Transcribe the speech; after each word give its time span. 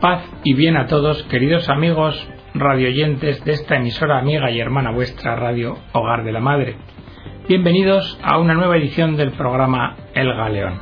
Paz 0.00 0.24
y 0.44 0.54
bien 0.54 0.78
a 0.78 0.86
todos, 0.86 1.22
queridos 1.24 1.68
amigos 1.68 2.26
radioyentes 2.54 3.44
de 3.44 3.52
esta 3.52 3.76
emisora 3.76 4.18
amiga 4.18 4.50
y 4.50 4.58
hermana 4.58 4.92
vuestra 4.92 5.36
Radio 5.36 5.76
Hogar 5.92 6.24
de 6.24 6.32
la 6.32 6.40
Madre. 6.40 6.76
Bienvenidos 7.46 8.18
a 8.22 8.38
una 8.38 8.54
nueva 8.54 8.78
edición 8.78 9.18
del 9.18 9.32
programa 9.32 9.96
El 10.14 10.32
Galeón. 10.32 10.80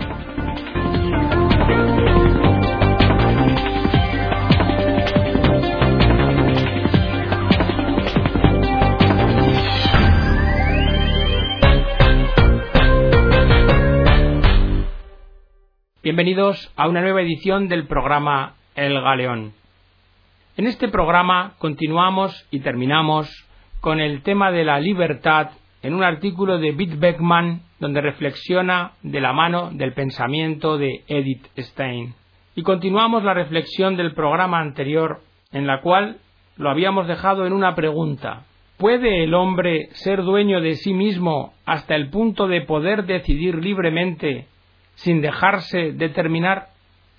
Bienvenidos 16.04 16.72
a 16.76 16.86
una 16.86 17.00
nueva 17.00 17.22
edición 17.22 17.66
del 17.66 17.88
programa 17.88 18.57
el 18.86 19.00
Galeón. 19.00 19.52
En 20.56 20.66
este 20.66 20.88
programa 20.88 21.54
continuamos 21.58 22.46
y 22.50 22.60
terminamos 22.60 23.28
con 23.80 24.00
el 24.00 24.22
tema 24.22 24.52
de 24.52 24.64
la 24.64 24.78
libertad 24.78 25.50
en 25.82 25.94
un 25.94 26.04
artículo 26.04 26.58
de 26.58 26.72
Bitt 26.72 26.98
Beckman 26.98 27.62
donde 27.80 28.00
reflexiona 28.00 28.92
de 29.02 29.20
la 29.20 29.32
mano 29.32 29.70
del 29.72 29.94
pensamiento 29.94 30.78
de 30.78 31.02
Edith 31.08 31.46
Stein. 31.58 32.14
Y 32.54 32.62
continuamos 32.62 33.24
la 33.24 33.34
reflexión 33.34 33.96
del 33.96 34.14
programa 34.14 34.60
anterior 34.60 35.20
en 35.52 35.66
la 35.66 35.80
cual 35.80 36.18
lo 36.56 36.70
habíamos 36.70 37.08
dejado 37.08 37.46
en 37.46 37.52
una 37.52 37.74
pregunta. 37.74 38.44
¿Puede 38.76 39.24
el 39.24 39.34
hombre 39.34 39.88
ser 39.92 40.22
dueño 40.22 40.60
de 40.60 40.76
sí 40.76 40.94
mismo 40.94 41.52
hasta 41.66 41.96
el 41.96 42.10
punto 42.10 42.46
de 42.46 42.60
poder 42.60 43.06
decidir 43.06 43.56
libremente 43.56 44.46
sin 44.94 45.20
dejarse 45.20 45.92
determinar? 45.92 46.66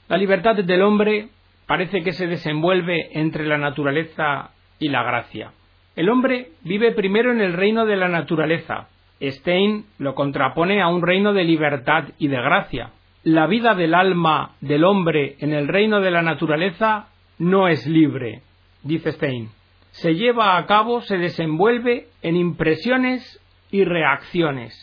La 0.08 0.18
libertad 0.18 0.56
del 0.56 0.82
hombre 0.82 1.30
parece 1.70 2.02
que 2.02 2.14
se 2.14 2.26
desenvuelve 2.26 3.10
entre 3.12 3.46
la 3.46 3.60
naturaleza 3.60 4.50
y 4.80 4.90
la 4.90 5.04
gracia. 5.04 5.52
El 5.96 6.10
hombre 6.10 6.54
vive 6.64 6.94
primero 6.94 7.32
en 7.32 7.42
el 7.42 7.54
reino 7.54 7.86
de 7.86 7.96
la 7.96 8.08
naturaleza. 8.08 8.88
Stein 9.22 9.86
lo 10.00 10.16
contrapone 10.16 10.82
a 10.82 10.88
un 10.88 11.04
reino 11.04 11.32
de 11.32 11.44
libertad 11.44 12.06
y 12.18 12.28
de 12.28 12.38
gracia. 12.42 12.90
La 13.22 13.46
vida 13.46 13.76
del 13.76 13.94
alma 13.94 14.56
del 14.62 14.84
hombre 14.84 15.36
en 15.42 15.54
el 15.54 15.68
reino 15.68 16.02
de 16.02 16.10
la 16.10 16.24
naturaleza 16.24 17.10
no 17.38 17.68
es 17.68 17.86
libre, 17.86 18.42
dice 18.82 19.12
Stein. 19.12 19.50
Se 19.92 20.16
lleva 20.16 20.58
a 20.58 20.66
cabo, 20.66 21.02
se 21.02 21.20
desenvuelve 21.20 22.08
en 22.24 22.36
impresiones 22.36 23.40
y 23.70 23.84
reacciones. 23.84 24.74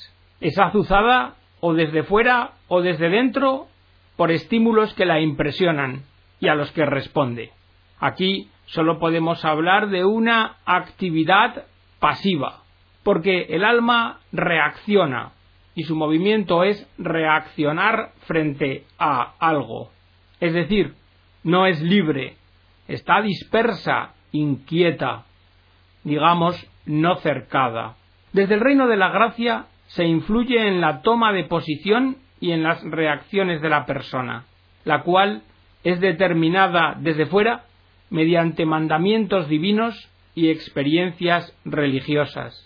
Es 0.40 0.56
azuzada 0.56 1.34
o 1.58 1.74
desde 1.74 2.04
fuera 2.04 2.52
o 2.68 2.80
desde 2.80 3.08
dentro 3.08 3.66
por 4.16 4.30
estímulos 4.30 4.94
que 4.94 5.04
la 5.04 5.18
impresionan 5.18 6.04
y 6.40 6.48
a 6.48 6.54
los 6.54 6.70
que 6.72 6.84
responde. 6.84 7.50
Aquí 7.98 8.50
solo 8.66 8.98
podemos 8.98 9.44
hablar 9.44 9.88
de 9.88 10.04
una 10.04 10.56
actividad 10.64 11.64
pasiva, 11.98 12.62
porque 13.02 13.46
el 13.50 13.64
alma 13.64 14.20
reacciona 14.32 15.32
y 15.74 15.84
su 15.84 15.94
movimiento 15.94 16.64
es 16.64 16.88
reaccionar 16.98 18.12
frente 18.26 18.84
a 18.98 19.34
algo. 19.38 19.90
Es 20.40 20.52
decir, 20.52 20.94
no 21.44 21.66
es 21.66 21.80
libre, 21.80 22.36
está 22.88 23.22
dispersa, 23.22 24.14
inquieta, 24.32 25.24
digamos, 26.02 26.66
no 26.86 27.16
cercada. 27.16 27.96
Desde 28.32 28.54
el 28.54 28.60
reino 28.60 28.86
de 28.86 28.96
la 28.96 29.10
gracia 29.10 29.66
se 29.86 30.04
influye 30.04 30.66
en 30.66 30.80
la 30.80 31.02
toma 31.02 31.32
de 31.32 31.44
posición 31.44 32.16
y 32.40 32.52
en 32.52 32.62
las 32.62 32.82
reacciones 32.82 33.62
de 33.62 33.68
la 33.68 33.86
persona, 33.86 34.44
la 34.84 35.02
cual 35.02 35.42
es 35.86 36.00
determinada 36.00 36.96
desde 36.98 37.26
fuera 37.26 37.62
mediante 38.10 38.66
mandamientos 38.66 39.48
divinos 39.48 39.94
y 40.34 40.50
experiencias 40.50 41.56
religiosas. 41.64 42.60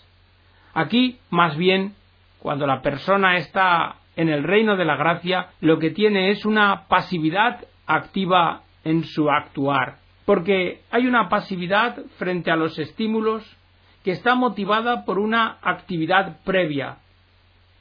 Aquí, 0.73 1.19
más 1.29 1.55
bien, 1.55 1.93
cuando 2.39 2.65
la 2.65 2.81
persona 2.81 3.37
está 3.37 3.97
en 4.15 4.29
el 4.29 4.43
reino 4.43 4.75
de 4.75 4.85
la 4.85 4.95
gracia, 4.95 5.49
lo 5.59 5.77
que 5.77 5.91
tiene 5.91 6.31
es 6.31 6.47
una 6.47 6.87
pasividad 6.87 7.63
activa 7.85 8.63
en 8.83 9.03
su 9.03 9.29
actuar, 9.29 9.97
porque 10.25 10.81
hay 10.89 11.05
una 11.05 11.29
pasividad 11.29 11.99
frente 12.17 12.49
a 12.49 12.55
los 12.55 12.79
estímulos 12.79 13.45
que 14.03 14.13
está 14.13 14.33
motivada 14.33 15.05
por 15.05 15.19
una 15.19 15.59
actividad 15.61 16.39
previa, 16.43 16.97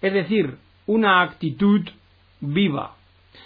es 0.03 0.13
decir, 0.13 0.59
una 0.87 1.23
actitud 1.23 1.89
viva. 2.41 3.00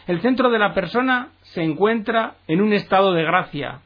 El 0.06 0.20
centro 0.20 0.50
de 0.50 0.58
la 0.58 0.74
persona 0.74 1.28
se 1.42 1.62
encuentra 1.62 2.34
en 2.46 2.60
un 2.60 2.72
estado 2.72 3.12
de 3.12 3.24
gracia, 3.24 3.80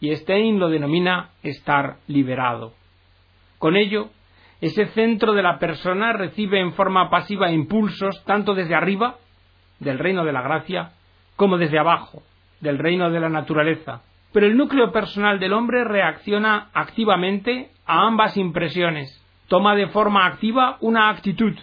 y 0.00 0.14
Stein 0.14 0.58
lo 0.58 0.68
denomina 0.68 1.30
estar 1.42 1.96
liberado. 2.06 2.74
Con 3.58 3.76
ello, 3.76 4.10
ese 4.60 4.86
centro 4.88 5.32
de 5.32 5.42
la 5.42 5.58
persona 5.58 6.12
recibe 6.12 6.60
en 6.60 6.72
forma 6.72 7.10
pasiva 7.10 7.50
impulsos 7.50 8.22
tanto 8.24 8.54
desde 8.54 8.74
arriba, 8.74 9.16
del 9.80 9.98
reino 9.98 10.24
de 10.24 10.32
la 10.32 10.42
gracia, 10.42 10.92
como 11.36 11.58
desde 11.58 11.78
abajo, 11.78 12.22
del 12.60 12.78
reino 12.78 13.10
de 13.10 13.20
la 13.20 13.28
naturaleza. 13.28 14.02
Pero 14.32 14.46
el 14.46 14.56
núcleo 14.56 14.92
personal 14.92 15.38
del 15.38 15.52
hombre 15.52 15.84
reacciona 15.84 16.68
activamente 16.74 17.70
a 17.86 18.06
ambas 18.06 18.36
impresiones, 18.36 19.22
toma 19.48 19.74
de 19.74 19.88
forma 19.88 20.26
activa 20.26 20.76
una 20.80 21.08
actitud, 21.10 21.54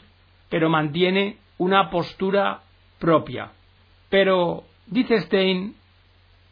pero 0.49 0.69
mantiene 0.69 1.37
una 1.57 1.89
postura 1.89 2.61
propia. 2.99 3.51
Pero, 4.13 4.65
dice 4.85 5.21
Stein, 5.21 5.73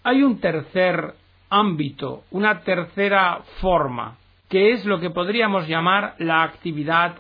hay 0.02 0.24
un 0.24 0.40
tercer 0.40 1.14
ámbito, 1.48 2.24
una 2.32 2.62
tercera 2.62 3.44
forma, 3.60 4.18
que 4.50 4.72
es 4.72 4.84
lo 4.84 5.00
que 5.00 5.12
podríamos 5.12 5.68
llamar 5.68 6.16
la 6.18 6.42
actividad 6.42 7.18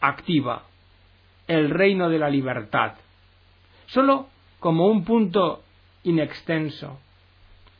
activa, 0.00 0.64
el 1.46 1.70
reino 1.70 2.08
de 2.08 2.18
la 2.18 2.28
libertad. 2.28 2.94
Solo 3.86 4.26
como 4.58 4.88
un 4.88 5.04
punto 5.04 5.62
inextenso. 6.02 6.98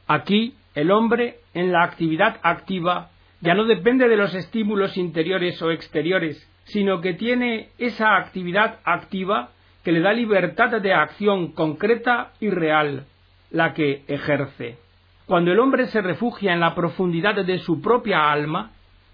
Aquí 0.06 0.54
el 0.76 0.92
hombre 0.92 1.40
en 1.52 1.72
la 1.72 1.82
actividad 1.82 2.38
activa 2.44 3.10
ya 3.40 3.54
no 3.54 3.64
depende 3.64 4.06
de 4.06 4.16
los 4.16 4.36
estímulos 4.36 4.96
interiores 4.96 5.60
o 5.62 5.72
exteriores, 5.72 6.48
sino 6.62 7.00
que 7.00 7.14
tiene 7.14 7.70
esa 7.78 8.14
actividad 8.18 8.78
activa 8.84 9.50
que 9.84 9.92
le 9.92 10.00
da 10.00 10.12
libertad 10.12 10.80
de 10.80 10.94
acción 10.94 11.52
concreta 11.52 12.32
y 12.40 12.48
real, 12.48 13.06
la 13.50 13.74
que 13.74 14.02
ejerce. 14.08 14.78
Cuando 15.26 15.52
el 15.52 15.60
hombre 15.60 15.86
se 15.86 16.00
refugia 16.00 16.52
en 16.52 16.60
la 16.60 16.74
profundidad 16.74 17.44
de 17.44 17.58
su 17.58 17.80
propia 17.80 18.32
alma, 18.32 18.72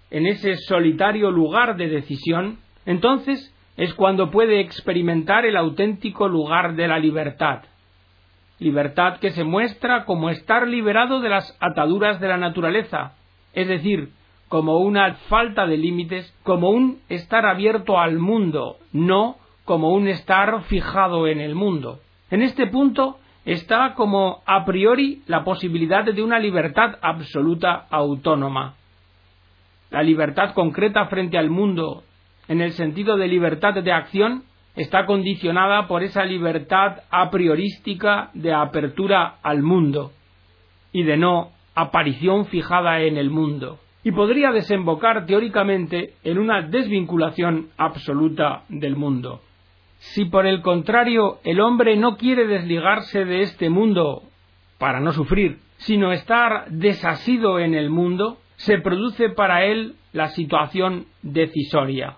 en 0.09 0.25
ese 0.25 0.55
solitario 0.57 1.29
lugar 1.29 1.75
de 1.75 1.87
decisión, 1.87 2.59
entonces 2.85 3.53
es 3.77 3.93
cuando 3.93 4.31
puede 4.31 4.59
experimentar 4.59 5.45
el 5.45 5.57
auténtico 5.57 6.27
lugar 6.27 6.75
de 6.75 6.87
la 6.87 6.99
libertad. 6.99 7.63
Libertad 8.59 9.17
que 9.19 9.31
se 9.31 9.43
muestra 9.43 10.05
como 10.05 10.29
estar 10.29 10.67
liberado 10.67 11.19
de 11.19 11.29
las 11.29 11.57
ataduras 11.59 12.19
de 12.19 12.27
la 12.27 12.37
naturaleza, 12.37 13.13
es 13.53 13.67
decir, 13.67 14.09
como 14.47 14.79
una 14.79 15.15
falta 15.29 15.65
de 15.65 15.77
límites, 15.77 16.37
como 16.43 16.69
un 16.69 16.99
estar 17.09 17.45
abierto 17.45 17.97
al 17.97 18.19
mundo, 18.19 18.77
no 18.91 19.37
como 19.65 19.91
un 19.91 20.07
estar 20.07 20.63
fijado 20.63 21.27
en 21.27 21.39
el 21.39 21.55
mundo. 21.55 21.99
En 22.29 22.41
este 22.41 22.67
punto 22.67 23.19
está 23.45 23.93
como 23.95 24.41
a 24.45 24.65
priori 24.65 25.21
la 25.27 25.43
posibilidad 25.43 26.05
de 26.05 26.23
una 26.23 26.39
libertad 26.39 26.97
absoluta 27.01 27.87
autónoma. 27.89 28.75
La 29.89 30.03
libertad 30.03 30.53
concreta 30.53 31.05
frente 31.07 31.37
al 31.37 31.49
mundo, 31.49 32.03
en 32.47 32.61
el 32.61 32.71
sentido 32.71 33.17
de 33.17 33.27
libertad 33.27 33.73
de 33.73 33.91
acción, 33.91 34.43
está 34.75 35.05
condicionada 35.05 35.87
por 35.87 36.03
esa 36.03 36.23
libertad 36.23 36.99
a 37.09 37.29
priorística 37.29 38.29
de 38.33 38.53
apertura 38.53 39.35
al 39.43 39.63
mundo 39.63 40.11
y 40.93 41.03
de 41.03 41.17
no 41.17 41.51
aparición 41.75 42.45
fijada 42.45 43.01
en 43.01 43.17
el 43.17 43.29
mundo, 43.29 43.79
y 44.03 44.11
podría 44.11 44.51
desembocar 44.51 45.25
teóricamente 45.25 46.15
en 46.23 46.37
una 46.37 46.61
desvinculación 46.61 47.69
absoluta 47.77 48.63
del 48.69 48.95
mundo. 48.95 49.41
Si 50.01 50.25
por 50.25 50.47
el 50.47 50.63
contrario 50.63 51.39
el 51.43 51.61
hombre 51.61 51.95
no 51.95 52.17
quiere 52.17 52.47
desligarse 52.47 53.23
de 53.23 53.43
este 53.43 53.69
mundo 53.69 54.23
para 54.79 54.99
no 54.99 55.13
sufrir, 55.13 55.59
sino 55.77 56.11
estar 56.11 56.65
desasido 56.71 57.59
en 57.59 57.75
el 57.75 57.91
mundo, 57.91 58.39
se 58.55 58.79
produce 58.79 59.29
para 59.29 59.63
él 59.63 59.93
la 60.11 60.29
situación 60.29 61.05
decisoria. 61.21 62.17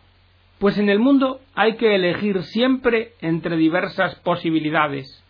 Pues 0.59 0.77
en 0.77 0.87
el 0.87 0.99
mundo 0.99 1.41
hay 1.55 1.75
que 1.75 1.93
elegir 1.93 2.41
siempre 2.43 3.11
entre 3.19 3.57
diversas 3.57 4.15
posibilidades. 4.21 5.21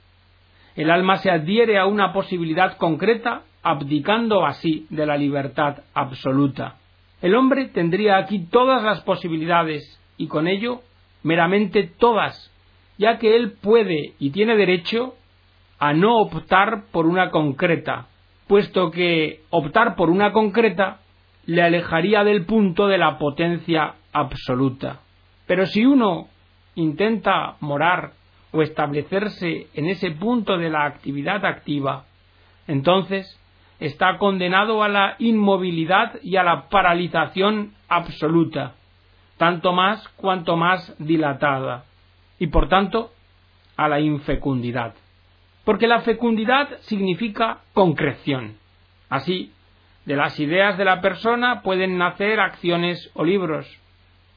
El 0.75 0.91
alma 0.91 1.17
se 1.17 1.31
adhiere 1.31 1.79
a 1.79 1.87
una 1.87 2.13
posibilidad 2.13 2.77
concreta, 2.77 3.41
abdicando 3.63 4.45
así 4.45 4.85
de 4.91 5.07
la 5.07 5.17
libertad 5.17 5.77
absoluta. 5.95 6.77
El 7.19 7.33
hombre 7.33 7.65
tendría 7.69 8.17
aquí 8.17 8.45
todas 8.45 8.83
las 8.83 9.01
posibilidades 9.01 9.99
y 10.17 10.27
con 10.27 10.47
ello 10.47 10.81
meramente 11.23 11.83
todas, 11.83 12.51
ya 12.97 13.17
que 13.17 13.35
él 13.35 13.53
puede 13.53 14.13
y 14.19 14.31
tiene 14.31 14.55
derecho 14.55 15.15
a 15.79 15.93
no 15.93 16.19
optar 16.19 16.85
por 16.91 17.05
una 17.05 17.31
concreta, 17.31 18.07
puesto 18.47 18.91
que 18.91 19.41
optar 19.49 19.95
por 19.95 20.09
una 20.09 20.31
concreta 20.31 20.99
le 21.45 21.61
alejaría 21.61 22.23
del 22.23 22.45
punto 22.45 22.87
de 22.87 22.97
la 22.97 23.17
potencia 23.17 23.95
absoluta. 24.13 24.99
Pero 25.47 25.65
si 25.65 25.85
uno 25.85 26.27
intenta 26.75 27.55
morar 27.59 28.13
o 28.51 28.61
establecerse 28.61 29.67
en 29.73 29.87
ese 29.87 30.11
punto 30.11 30.57
de 30.57 30.69
la 30.69 30.85
actividad 30.85 31.45
activa, 31.45 32.05
entonces 32.67 33.39
está 33.79 34.17
condenado 34.17 34.83
a 34.83 34.87
la 34.87 35.15
inmovilidad 35.19 36.19
y 36.23 36.37
a 36.37 36.43
la 36.43 36.69
paralización 36.69 37.73
absoluta, 37.89 38.75
tanto 39.43 39.73
más 39.73 40.07
cuanto 40.15 40.55
más 40.55 40.95
dilatada, 40.99 41.83
y 42.39 42.47
por 42.47 42.69
tanto 42.69 43.11
a 43.75 43.89
la 43.89 43.99
infecundidad. 43.99 44.93
Porque 45.65 45.85
la 45.85 45.99
fecundidad 45.99 46.69
significa 46.83 47.57
concreción. 47.73 48.55
Así, 49.09 49.51
de 50.05 50.15
las 50.15 50.39
ideas 50.39 50.77
de 50.77 50.85
la 50.85 51.01
persona 51.01 51.61
pueden 51.61 51.97
nacer 51.97 52.39
acciones 52.39 53.11
o 53.15 53.25
libros. 53.25 53.67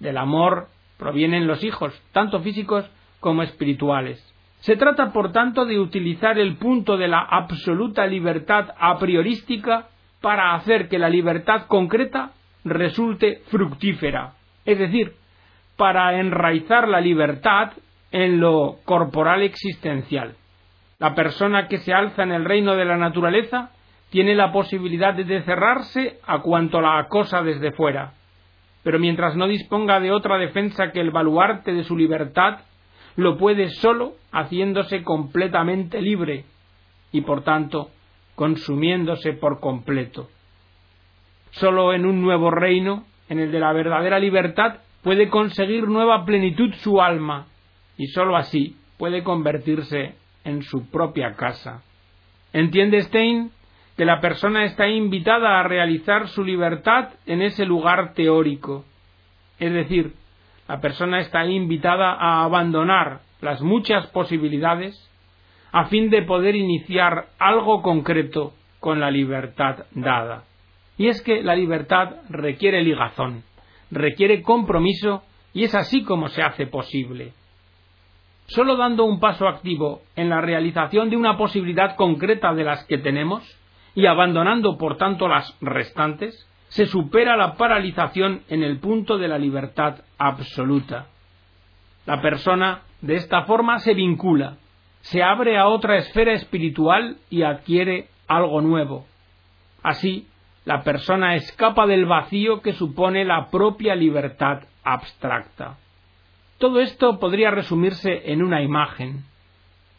Del 0.00 0.18
amor 0.18 0.66
provienen 0.98 1.46
los 1.46 1.62
hijos, 1.62 1.94
tanto 2.10 2.40
físicos 2.40 2.84
como 3.20 3.44
espirituales. 3.44 4.18
Se 4.58 4.74
trata, 4.74 5.12
por 5.12 5.30
tanto, 5.30 5.66
de 5.66 5.78
utilizar 5.78 6.36
el 6.36 6.56
punto 6.56 6.96
de 6.96 7.06
la 7.06 7.20
absoluta 7.20 8.08
libertad 8.08 8.74
a 8.76 8.98
priorística 8.98 9.86
para 10.20 10.54
hacer 10.54 10.88
que 10.88 10.98
la 10.98 11.08
libertad 11.08 11.68
concreta 11.68 12.32
resulte 12.64 13.44
fructífera, 13.52 14.32
es 14.66 14.78
decir, 14.78 15.14
para 15.76 16.18
enraizar 16.18 16.88
la 16.88 17.00
libertad 17.00 17.72
en 18.10 18.40
lo 18.40 18.76
corporal 18.84 19.42
existencial. 19.42 20.34
La 20.98 21.14
persona 21.14 21.68
que 21.68 21.78
se 21.78 21.92
alza 21.92 22.22
en 22.22 22.32
el 22.32 22.44
reino 22.44 22.74
de 22.74 22.84
la 22.84 22.96
naturaleza 22.96 23.70
tiene 24.10 24.34
la 24.34 24.52
posibilidad 24.52 25.14
de 25.14 25.42
cerrarse 25.42 26.18
a 26.26 26.40
cuanto 26.40 26.80
la 26.80 26.98
acosa 26.98 27.42
desde 27.42 27.72
fuera. 27.72 28.14
Pero 28.82 28.98
mientras 28.98 29.36
no 29.36 29.46
disponga 29.46 30.00
de 30.00 30.12
otra 30.12 30.38
defensa 30.38 30.92
que 30.92 31.00
el 31.00 31.10
baluarte 31.10 31.72
de 31.72 31.84
su 31.84 31.96
libertad, 31.96 32.60
lo 33.16 33.36
puede 33.36 33.68
sólo 33.70 34.12
haciéndose 34.32 35.02
completamente 35.02 36.00
libre 36.00 36.44
y 37.12 37.22
por 37.22 37.42
tanto 37.42 37.90
consumiéndose 38.34 39.32
por 39.32 39.60
completo. 39.60 40.28
Sólo 41.50 41.94
en 41.94 42.06
un 42.06 42.20
nuevo 42.20 42.50
reino, 42.50 43.04
en 43.28 43.38
el 43.38 43.52
de 43.52 43.60
la 43.60 43.72
verdadera 43.72 44.18
libertad, 44.18 44.78
puede 45.02 45.28
conseguir 45.28 45.88
nueva 45.88 46.24
plenitud 46.24 46.72
su 46.74 47.00
alma 47.00 47.46
y 47.96 48.06
sólo 48.08 48.36
así 48.36 48.76
puede 48.98 49.22
convertirse 49.22 50.14
en 50.44 50.62
su 50.62 50.90
propia 50.90 51.34
casa. 51.34 51.82
¿Entiende 52.52 53.02
Stein 53.02 53.50
que 53.96 54.04
la 54.04 54.20
persona 54.20 54.64
está 54.64 54.88
invitada 54.88 55.58
a 55.58 55.62
realizar 55.62 56.28
su 56.28 56.44
libertad 56.44 57.10
en 57.26 57.42
ese 57.42 57.64
lugar 57.64 58.14
teórico? 58.14 58.84
Es 59.58 59.72
decir, 59.72 60.14
la 60.68 60.80
persona 60.80 61.20
está 61.20 61.46
invitada 61.46 62.12
a 62.12 62.44
abandonar 62.44 63.20
las 63.40 63.60
muchas 63.62 64.06
posibilidades 64.08 65.02
a 65.72 65.86
fin 65.86 66.10
de 66.10 66.22
poder 66.22 66.56
iniciar 66.56 67.26
algo 67.38 67.82
concreto 67.82 68.54
con 68.80 69.00
la 69.00 69.10
libertad 69.10 69.84
dada. 69.92 70.44
Y 70.98 71.08
es 71.08 71.22
que 71.22 71.42
la 71.42 71.54
libertad 71.54 72.16
requiere 72.28 72.82
ligazón, 72.82 73.44
requiere 73.90 74.42
compromiso 74.42 75.22
y 75.52 75.64
es 75.64 75.74
así 75.74 76.02
como 76.02 76.28
se 76.28 76.42
hace 76.42 76.66
posible. 76.66 77.32
Solo 78.46 78.76
dando 78.76 79.04
un 79.04 79.18
paso 79.18 79.48
activo 79.48 80.02
en 80.14 80.28
la 80.28 80.40
realización 80.40 81.10
de 81.10 81.16
una 81.16 81.36
posibilidad 81.36 81.96
concreta 81.96 82.54
de 82.54 82.64
las 82.64 82.84
que 82.86 82.98
tenemos 82.98 83.42
y 83.94 84.06
abandonando 84.06 84.78
por 84.78 84.96
tanto 84.96 85.28
las 85.28 85.56
restantes, 85.60 86.46
se 86.68 86.86
supera 86.86 87.36
la 87.36 87.54
paralización 87.54 88.42
en 88.48 88.62
el 88.62 88.78
punto 88.78 89.18
de 89.18 89.28
la 89.28 89.38
libertad 89.38 90.02
absoluta. 90.18 91.06
La 92.04 92.20
persona 92.20 92.82
de 93.00 93.16
esta 93.16 93.42
forma 93.44 93.78
se 93.78 93.94
vincula, 93.94 94.58
se 95.00 95.22
abre 95.22 95.58
a 95.58 95.68
otra 95.68 95.96
esfera 95.96 96.32
espiritual 96.32 97.16
y 97.30 97.42
adquiere 97.42 98.08
algo 98.28 98.60
nuevo. 98.60 99.06
Así, 99.82 100.26
la 100.66 100.82
persona 100.82 101.36
escapa 101.36 101.86
del 101.86 102.06
vacío 102.06 102.60
que 102.60 102.72
supone 102.72 103.24
la 103.24 103.50
propia 103.50 103.94
libertad 103.94 104.64
abstracta. 104.82 105.78
Todo 106.58 106.80
esto 106.80 107.20
podría 107.20 107.52
resumirse 107.52 108.32
en 108.32 108.42
una 108.42 108.62
imagen. 108.62 109.22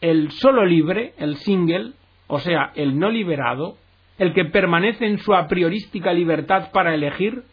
El 0.02 0.30
solo 0.30 0.66
libre, 0.66 1.14
el 1.16 1.36
single, 1.36 1.92
o 2.26 2.38
sea, 2.38 2.70
el 2.74 2.98
no 2.98 3.08
liberado, 3.08 3.78
el 4.18 4.34
que 4.34 4.44
permanece 4.44 5.06
en 5.06 5.18
su 5.18 5.34
a 5.34 5.48
priorística 5.48 6.12
libertad 6.12 6.70
para 6.70 6.94
elegir, 6.94 7.44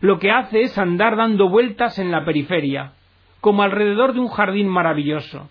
lo 0.00 0.18
que 0.18 0.30
hace 0.30 0.62
es 0.62 0.78
andar 0.78 1.16
dando 1.16 1.50
vueltas 1.50 1.98
en 1.98 2.10
la 2.10 2.24
periferia, 2.24 2.92
como 3.42 3.62
alrededor 3.62 4.14
de 4.14 4.20
un 4.20 4.28
jardín 4.28 4.68
maravilloso. 4.68 5.50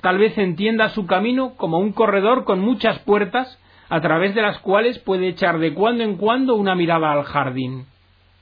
Tal 0.00 0.16
vez 0.16 0.38
entienda 0.38 0.88
su 0.88 1.06
camino 1.06 1.52
como 1.56 1.78
un 1.78 1.92
corredor 1.92 2.44
con 2.44 2.60
muchas 2.60 2.98
puertas 3.00 3.60
a 3.88 4.00
través 4.00 4.34
de 4.34 4.42
las 4.42 4.58
cuales 4.58 4.98
puede 4.98 5.28
echar 5.28 5.58
de 5.58 5.74
cuando 5.74 6.04
en 6.04 6.16
cuando 6.16 6.54
una 6.54 6.74
mirada 6.74 7.12
al 7.12 7.24
jardín. 7.24 7.86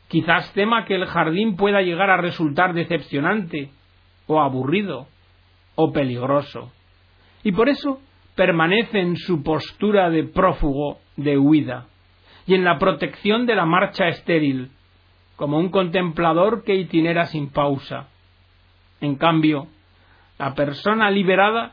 Quizás 0.09 0.53
tema 0.53 0.85
que 0.85 0.95
el 0.95 1.07
jardín 1.07 1.57
pueda 1.57 1.83
llegar 1.83 2.11
a 2.11 2.17
resultar 2.17 2.75
decepcionante, 2.75 3.71
o 4.27 4.41
aburrido, 4.41 5.07
o 5.75 5.93
peligroso. 5.93 6.73
Y 7.43 7.53
por 7.53 7.69
eso 7.69 8.01
permanece 8.35 9.01
en 9.01 9.17
su 9.17 9.43
postura 9.43 10.11
de 10.11 10.25
prófugo 10.25 10.99
de 11.17 11.39
huida 11.39 11.87
y 12.47 12.55
en 12.55 12.65
la 12.65 12.79
protección 12.79 13.47
de 13.47 13.57
la 13.57 13.67
marcha 13.67 14.09
estéril, 14.09 14.71
como 15.37 15.59
un 15.59 15.71
contemplador 15.71 16.65
que 16.65 16.75
itinera 16.75 17.27
sin 17.27 17.51
pausa. 17.51 18.09
En 19.01 19.17
cambio, 19.17 19.67
la 20.39 20.55
persona 20.55 21.11
liberada 21.11 21.73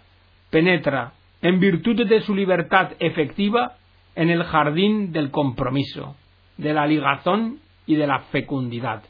penetra, 0.49 1.13
en 1.43 1.59
virtud 1.59 2.07
de 2.07 2.21
su 2.21 2.33
libertad 2.33 2.93
efectiva, 2.99 3.73
en 4.15 4.29
el 4.29 4.43
jardín 4.43 5.11
del 5.11 5.29
compromiso, 5.29 6.15
de 6.57 6.73
la 6.73 6.87
ligazón 6.87 7.59
y 7.85 7.95
de 7.95 8.07
la 8.07 8.19
fecundidad. 8.31 9.03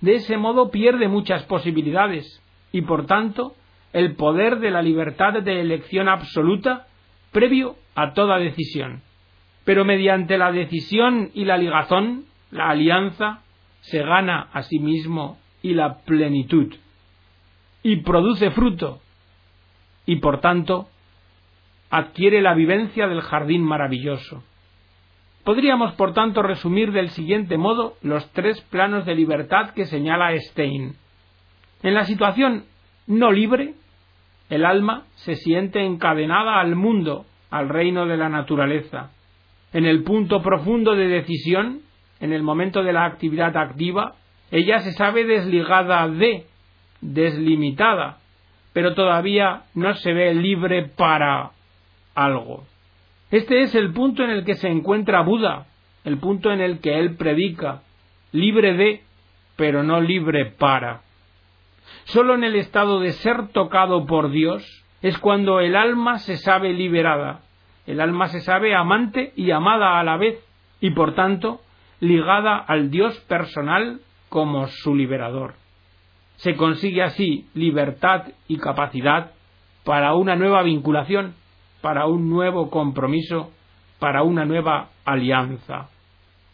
De 0.00 0.16
ese 0.16 0.36
modo 0.36 0.72
pierde 0.72 1.06
muchas 1.06 1.44
posibilidades 1.44 2.42
y, 2.72 2.82
por 2.82 3.06
tanto, 3.06 3.54
el 3.92 4.16
poder 4.16 4.58
de 4.58 4.72
la 4.72 4.82
libertad 4.82 5.34
de 5.42 5.60
elección 5.60 6.08
absoluta 6.08 6.88
previo 7.30 7.76
a 7.94 8.14
toda 8.14 8.38
decisión. 8.38 9.02
Pero 9.64 9.84
mediante 9.84 10.38
la 10.38 10.50
decisión 10.50 11.30
y 11.34 11.44
la 11.44 11.56
ligazón, 11.56 12.24
la 12.50 12.70
alianza, 12.70 13.42
se 13.80 14.02
gana 14.02 14.48
a 14.52 14.62
sí 14.62 14.80
mismo 14.80 15.38
y 15.62 15.74
la 15.74 15.98
plenitud, 15.98 16.74
y 17.84 17.96
produce 17.98 18.50
fruto, 18.50 19.00
y 20.04 20.16
por 20.16 20.40
tanto 20.40 20.88
adquiere 21.90 22.40
la 22.40 22.54
vivencia 22.54 23.08
del 23.08 23.20
jardín 23.20 23.62
maravilloso. 23.62 24.44
Podríamos, 25.44 25.94
por 25.94 26.14
tanto, 26.14 26.42
resumir 26.42 26.92
del 26.92 27.10
siguiente 27.10 27.58
modo 27.58 27.94
los 28.02 28.30
tres 28.32 28.60
planos 28.70 29.04
de 29.06 29.14
libertad 29.14 29.70
que 29.70 29.86
señala 29.86 30.36
Stein. 30.38 30.94
En 31.82 31.94
la 31.94 32.04
situación 32.04 32.64
no 33.06 33.32
libre, 33.32 33.74
el 34.50 34.64
alma 34.64 35.04
se 35.16 35.36
siente 35.36 35.80
encadenada 35.80 36.60
al 36.60 36.76
mundo, 36.76 37.24
al 37.50 37.68
reino 37.68 38.06
de 38.06 38.16
la 38.16 38.28
naturaleza. 38.28 39.10
En 39.72 39.86
el 39.86 40.02
punto 40.02 40.42
profundo 40.42 40.94
de 40.94 41.08
decisión, 41.08 41.80
en 42.20 42.32
el 42.32 42.42
momento 42.42 42.82
de 42.82 42.92
la 42.92 43.06
actividad 43.06 43.56
activa, 43.56 44.14
ella 44.50 44.80
se 44.80 44.92
sabe 44.92 45.24
desligada 45.24 46.06
de, 46.08 46.46
deslimitada, 47.00 48.18
pero 48.72 48.94
todavía 48.94 49.62
no 49.74 49.94
se 49.94 50.12
ve 50.12 50.34
libre 50.34 50.88
para 50.96 51.52
algo. 52.14 52.64
Este 53.30 53.62
es 53.62 53.74
el 53.74 53.92
punto 53.92 54.24
en 54.24 54.30
el 54.30 54.44
que 54.44 54.54
se 54.54 54.68
encuentra 54.68 55.22
Buda, 55.22 55.66
el 56.04 56.18
punto 56.18 56.50
en 56.50 56.60
el 56.60 56.80
que 56.80 56.98
él 56.98 57.16
predica, 57.16 57.82
libre 58.32 58.74
de, 58.74 59.02
pero 59.56 59.82
no 59.82 60.00
libre 60.00 60.46
para. 60.46 61.02
Solo 62.04 62.34
en 62.34 62.44
el 62.44 62.56
estado 62.56 63.00
de 63.00 63.12
ser 63.12 63.48
tocado 63.48 64.06
por 64.06 64.30
Dios 64.30 64.64
es 65.02 65.18
cuando 65.18 65.60
el 65.60 65.76
alma 65.76 66.18
se 66.18 66.36
sabe 66.36 66.72
liberada, 66.72 67.40
el 67.86 68.00
alma 68.00 68.28
se 68.28 68.40
sabe 68.40 68.74
amante 68.74 69.32
y 69.36 69.50
amada 69.50 69.98
a 69.98 70.04
la 70.04 70.16
vez, 70.16 70.38
y 70.80 70.90
por 70.90 71.14
tanto 71.14 71.60
ligada 72.00 72.56
al 72.56 72.90
Dios 72.90 73.18
personal 73.20 74.00
como 74.28 74.66
su 74.68 74.94
liberador. 74.94 75.54
Se 76.36 76.56
consigue 76.56 77.02
así 77.02 77.46
libertad 77.54 78.28
y 78.48 78.56
capacidad 78.56 79.32
para 79.84 80.14
una 80.14 80.36
nueva 80.36 80.62
vinculación, 80.62 81.34
para 81.80 82.06
un 82.06 82.28
nuevo 82.28 82.70
compromiso, 82.70 83.50
para 83.98 84.22
una 84.22 84.44
nueva 84.44 84.90
alianza. 85.04 85.88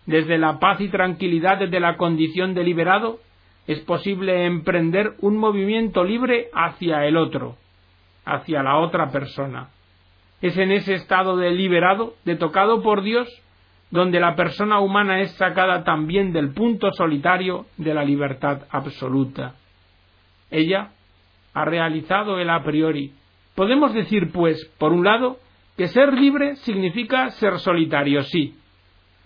Desde 0.07 0.39
la 0.39 0.59
paz 0.59 0.81
y 0.81 0.89
tranquilidad 0.89 1.59
de 1.59 1.81
la 1.81 1.97
condición 1.97 2.55
de 2.55 2.65
liberado, 2.65 3.19
es 3.67 3.81
posible 3.81 4.47
emprender 4.47 5.15
un 5.21 5.37
movimiento 5.37 6.05
libre 6.05 6.49
hacia 6.55 7.05
el 7.07 7.17
otro, 7.17 7.57
hacia 8.25 8.63
la 8.63 8.79
otra 8.79 9.11
persona. 9.11 9.71
Es 10.41 10.57
en 10.57 10.71
ese 10.71 10.95
estado 10.95 11.37
de 11.37 11.51
liberado, 11.51 12.15
de 12.25 12.37
tocado 12.37 12.83
por 12.83 13.03
Dios, 13.03 13.29
donde 13.91 14.21
la 14.21 14.37
persona 14.37 14.81
humana 14.81 15.21
es 15.21 15.33
sacada 15.33 15.85
también 15.85 16.33
del 16.33 16.53
punto 16.53 16.93
solitario 16.93 17.67
de 17.77 17.95
la 17.95 18.05
libertad 18.05 18.63
absoluta. 18.71 19.55
Ella 20.51 20.91
ha 21.55 21.65
realizado 21.65 22.39
el 22.39 22.51
a 22.51 22.63
priori. 22.63 23.13
Podemos 23.57 23.93
decir, 23.93 24.31
pues, 24.33 24.65
por 24.79 24.93
un 24.93 25.05
lado, 25.05 25.39
que 25.77 25.89
ser 25.89 26.13
libre 26.13 26.57
significa 26.57 27.31
ser 27.33 27.59
solitario, 27.59 28.23
sí, 28.23 28.55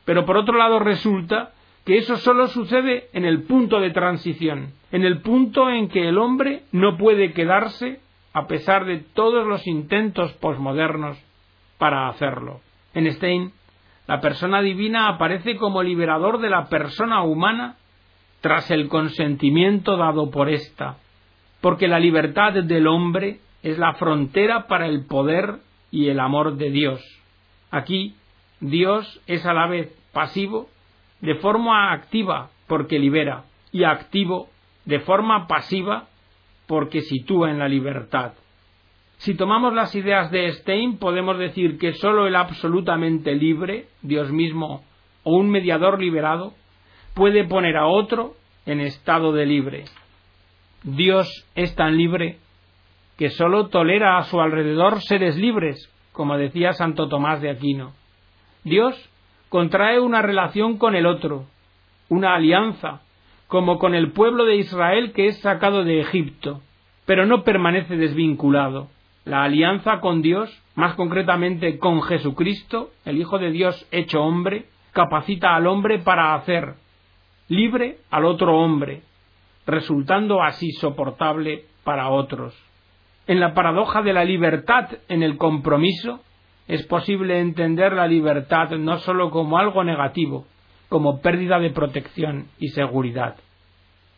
pero 0.05 0.25
por 0.25 0.37
otro 0.37 0.57
lado 0.57 0.79
resulta 0.79 1.53
que 1.85 1.99
eso 1.99 2.17
solo 2.17 2.47
sucede 2.49 3.09
en 3.13 3.25
el 3.25 3.43
punto 3.43 3.81
de 3.81 3.91
transición, 3.91 4.73
en 4.93 5.05
el 5.05 5.21
punto 5.21 5.69
en 5.69 5.89
que 5.89 6.09
el 6.09 6.19
hombre 6.19 6.63
no 6.73 6.97
puede 6.97 7.33
quedarse 7.33 8.01
a 8.33 8.47
pesar 8.47 8.85
de 8.85 8.99
todos 8.99 9.47
los 9.47 9.67
intentos 9.67 10.33
posmodernos 10.35 11.19
para 11.79 12.09
hacerlo. 12.09 12.61
En 12.95 13.11
Stein, 13.13 13.53
la 14.07 14.21
persona 14.21 14.61
divina 14.63 15.09
aparece 15.09 15.57
como 15.57 15.83
liberador 15.83 16.41
de 16.41 16.51
la 16.51 16.69
persona 16.69 17.23
humana 17.23 17.77
tras 18.41 18.71
el 18.71 18.89
consentimiento 18.89 19.97
dado 19.97 20.31
por 20.31 20.49
ésta, 20.49 20.99
porque 21.61 21.89
la 21.89 21.99
libertad 21.99 22.53
del 22.53 22.87
hombre 22.87 23.41
es 23.63 23.79
la 23.79 23.95
frontera 23.95 24.67
para 24.67 24.87
el 24.87 25.07
poder 25.07 25.61
y 25.91 26.09
el 26.09 26.21
amor 26.21 26.57
de 26.57 26.71
Dios. 26.71 27.01
Aquí, 27.71 28.15
Dios 28.61 29.21
es 29.27 29.45
a 29.47 29.55
la 29.55 29.67
vez 29.67 29.93
pasivo 30.13 30.69
de 31.21 31.35
forma 31.37 31.93
activa 31.93 32.51
porque 32.67 32.99
libera 32.99 33.45
y 33.73 33.85
activo 33.85 34.49
de 34.85 35.01
forma 35.01 35.47
pasiva 35.47 36.09
porque 36.67 37.01
sitúa 37.03 37.51
en 37.51 37.59
la 37.59 37.69
libertad. 37.69 38.33
Si 39.19 39.35
tomamos 39.35 39.75
las 39.75 39.95
ideas 39.95 40.31
de 40.31 40.51
Stein, 40.53 40.99
podemos 40.99 41.39
decir 41.39 41.79
que 41.79 41.93
sólo 41.93 42.27
el 42.27 42.37
absolutamente 42.37 43.35
libre, 43.35 43.87
Dios 44.01 44.33
mismo, 44.33 44.83
o 45.25 45.37
un 45.37 45.51
mediador 45.51 46.01
liberado, 46.01 46.55
puede 47.15 47.45
poner 47.45 47.77
a 47.77 47.87
otro 47.87 48.35
en 48.65 48.81
estado 48.81 49.33
de 49.33 49.45
libre. 49.45 49.85
Dios 50.85 51.29
es 51.55 51.75
tan 51.75 51.99
libre 51.99 52.39
que 53.21 53.29
sólo 53.29 53.69
tolera 53.69 54.17
a 54.17 54.25
su 54.25 54.41
alrededor 54.41 55.03
seres 55.03 55.37
libres, 55.37 55.93
como 56.11 56.39
decía 56.39 56.73
Santo 56.73 57.07
Tomás 57.07 57.43
de 57.43 57.51
Aquino. 57.51 57.93
Dios 58.65 58.95
contrae 59.51 60.01
una 60.01 60.23
relación 60.23 60.79
con 60.79 60.95
el 60.95 61.05
otro, 61.05 61.45
una 62.09 62.35
alianza, 62.35 63.03
como 63.47 63.79
con 63.79 63.95
el 63.95 64.13
pueblo 64.13 64.47
de 64.47 64.57
Israel 64.57 65.13
que 65.13 65.27
es 65.27 65.39
sacado 65.41 65.85
de 65.85 66.01
Egipto, 66.01 66.63
pero 67.05 67.27
no 67.27 67.45
permanece 67.45 67.99
desvinculado. 67.99 68.89
La 69.27 69.45
alianza 69.45 70.01
con 70.01 70.23
Dios, 70.23 70.51
más 70.75 70.95
concretamente 70.95 71.79
con 71.79 72.01
Jesucristo, 72.01 72.89
el 73.05 73.19
Hijo 73.19 73.39
de 73.39 73.51
Dios 73.51 73.87
hecho 73.91 74.23
hombre, 74.23 74.65
capacita 74.93 75.55
al 75.55 75.67
hombre 75.67 75.99
para 75.99 76.33
hacer 76.37 76.73
libre 77.49 77.99
al 78.11 78.25
otro 78.25 78.57
hombre, 78.57 79.03
resultando 79.67 80.43
así 80.43 80.73
soportable 80.73 81.67
para 81.85 82.09
otros. 82.09 82.59
En 83.27 83.41
la 83.41 83.55
paradoja 83.55 84.03
de 84.03 84.13
la 84.13 84.25
libertad 84.25 84.89
en 85.09 85.23
el 85.23 85.37
compromiso, 85.37 86.21
es 86.67 86.87
posible 86.87 87.41
entender 87.41 87.93
la 87.93 88.07
libertad 88.07 88.71
no 88.71 88.99
sólo 88.99 89.31
como 89.31 89.59
algo 89.59 89.83
negativo, 89.85 90.47
como 90.89 91.21
pérdida 91.21 91.59
de 91.59 91.71
protección 91.71 92.47
y 92.59 92.69
seguridad. 92.69 93.37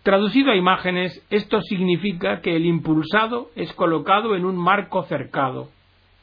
Traducido 0.02 0.50
a 0.50 0.56
imágenes, 0.56 1.24
esto 1.30 1.60
significa 1.60 2.40
que 2.40 2.56
el 2.56 2.66
impulsado 2.66 3.50
es 3.54 3.72
colocado 3.72 4.34
en 4.34 4.44
un 4.44 4.56
marco 4.56 5.04
cercado, 5.04 5.68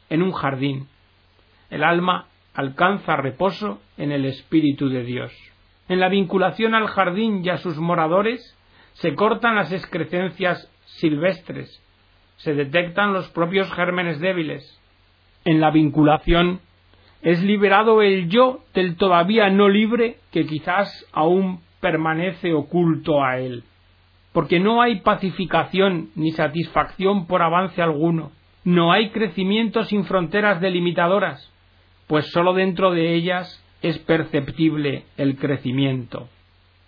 en 0.10 0.22
un 0.22 0.32
jardín. 0.34 0.88
El 1.70 1.84
alma 1.84 2.28
alcanza 2.54 3.16
reposo 3.16 3.80
en 3.98 4.12
el 4.12 4.26
Espíritu 4.26 4.90
de 4.90 5.04
Dios. 5.04 5.32
En 5.88 6.00
la 6.00 6.10
vinculación 6.10 6.76
al 6.76 6.88
jardín 6.88 7.42
y 7.44 7.50
a 7.50 7.58
sus 7.58 7.78
moradores 7.78 8.56
se 8.94 9.16
cortan 9.16 9.56
las 9.56 9.72
excrecencias 9.72 10.70
silvestres, 10.86 11.82
se 12.40 12.54
detectan 12.54 13.14
los 13.14 13.30
propios 13.30 13.72
gérmenes 13.72 14.20
débiles. 14.20 14.78
En 15.46 15.62
la 15.62 15.72
vinculación 15.72 16.60
es 17.22 17.42
liberado 17.42 18.02
el 18.02 18.28
yo 18.28 18.66
del 18.74 18.98
todavía 18.98 19.50
no 19.50 19.70
libre 19.70 20.18
que 20.32 20.46
quizás 20.46 21.06
aún 21.14 21.62
permanece 21.80 22.54
oculto 22.54 23.24
a 23.24 23.38
él 23.40 23.64
porque 24.34 24.60
no 24.60 24.82
hay 24.82 25.02
pacificación 25.02 26.10
ni 26.16 26.32
satisfacción 26.32 27.26
por 27.26 27.42
avance 27.42 27.82
alguno, 27.82 28.32
no 28.64 28.92
hay 28.92 29.10
crecimiento 29.10 29.84
sin 29.86 30.06
fronteras 30.06 30.62
delimitadoras, 30.62 31.52
pues 32.08 32.32
sólo 32.32 32.54
dentro 32.54 32.92
de 32.92 33.16
ellas 33.16 33.64
es 33.82 33.98
perceptible 34.00 35.06
el 35.18 35.38
crecimiento. 35.38 36.28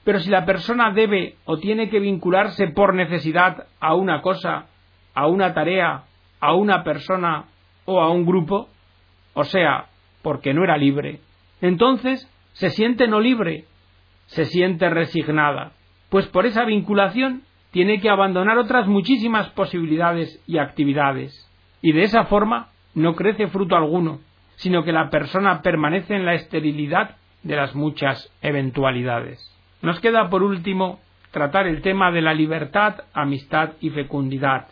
Pero 0.03 0.19
si 0.19 0.29
la 0.29 0.45
persona 0.45 0.91
debe 0.91 1.35
o 1.45 1.57
tiene 1.57 1.89
que 1.89 1.99
vincularse 1.99 2.67
por 2.67 2.93
necesidad 2.95 3.67
a 3.79 3.93
una 3.95 4.21
cosa, 4.21 4.67
a 5.13 5.27
una 5.27 5.53
tarea, 5.53 6.03
a 6.39 6.53
una 6.53 6.83
persona 6.83 7.45
o 7.85 8.01
a 8.01 8.09
un 8.09 8.25
grupo, 8.25 8.69
o 9.33 9.43
sea, 9.43 9.87
porque 10.21 10.53
no 10.53 10.63
era 10.63 10.77
libre, 10.77 11.19
entonces 11.61 12.29
se 12.53 12.69
siente 12.69 13.07
no 13.07 13.19
libre, 13.19 13.65
se 14.27 14.45
siente 14.45 14.89
resignada, 14.89 15.71
pues 16.09 16.27
por 16.27 16.45
esa 16.45 16.65
vinculación 16.65 17.43
tiene 17.71 18.01
que 18.01 18.09
abandonar 18.09 18.57
otras 18.57 18.87
muchísimas 18.87 19.49
posibilidades 19.49 20.41
y 20.47 20.57
actividades, 20.57 21.49
y 21.81 21.93
de 21.93 22.03
esa 22.03 22.25
forma 22.25 22.69
no 22.93 23.15
crece 23.15 23.47
fruto 23.47 23.75
alguno, 23.75 24.19
sino 24.55 24.83
que 24.83 24.91
la 24.91 25.09
persona 25.09 25.61
permanece 25.61 26.15
en 26.15 26.25
la 26.25 26.33
esterilidad 26.33 27.17
de 27.43 27.55
las 27.55 27.73
muchas 27.75 28.31
eventualidades. 28.41 29.39
Nos 29.81 29.99
queda 29.99 30.29
por 30.29 30.43
último 30.43 30.99
tratar 31.31 31.65
el 31.67 31.81
tema 31.81 32.11
de 32.11 32.21
la 32.21 32.33
libertad, 32.33 33.01
amistad 33.13 33.71
y 33.79 33.89
fecundidad. 33.89 34.67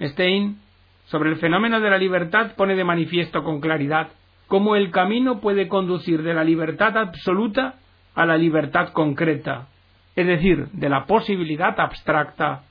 Stein, 0.00 0.58
sobre 1.06 1.30
el 1.30 1.36
fenómeno 1.36 1.80
de 1.80 1.90
la 1.90 1.98
libertad, 1.98 2.52
pone 2.56 2.74
de 2.74 2.84
manifiesto 2.84 3.42
con 3.42 3.60
claridad 3.60 4.08
cómo 4.48 4.76
el 4.76 4.90
camino 4.90 5.40
puede 5.40 5.68
conducir 5.68 6.22
de 6.22 6.34
la 6.34 6.44
libertad 6.44 6.96
absoluta 6.96 7.76
a 8.14 8.26
la 8.26 8.36
libertad 8.36 8.92
concreta, 8.92 9.68
es 10.14 10.26
decir, 10.26 10.66
de 10.72 10.88
la 10.88 11.06
posibilidad 11.06 11.78
abstracta 11.80 12.62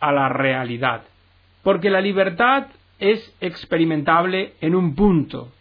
a 0.00 0.12
la 0.12 0.28
realidad. 0.28 1.02
Porque 1.62 1.90
la 1.90 2.00
libertad 2.00 2.66
es 2.98 3.36
experimentable 3.40 4.54
en 4.60 4.74
un 4.74 4.94
punto, 4.94 5.52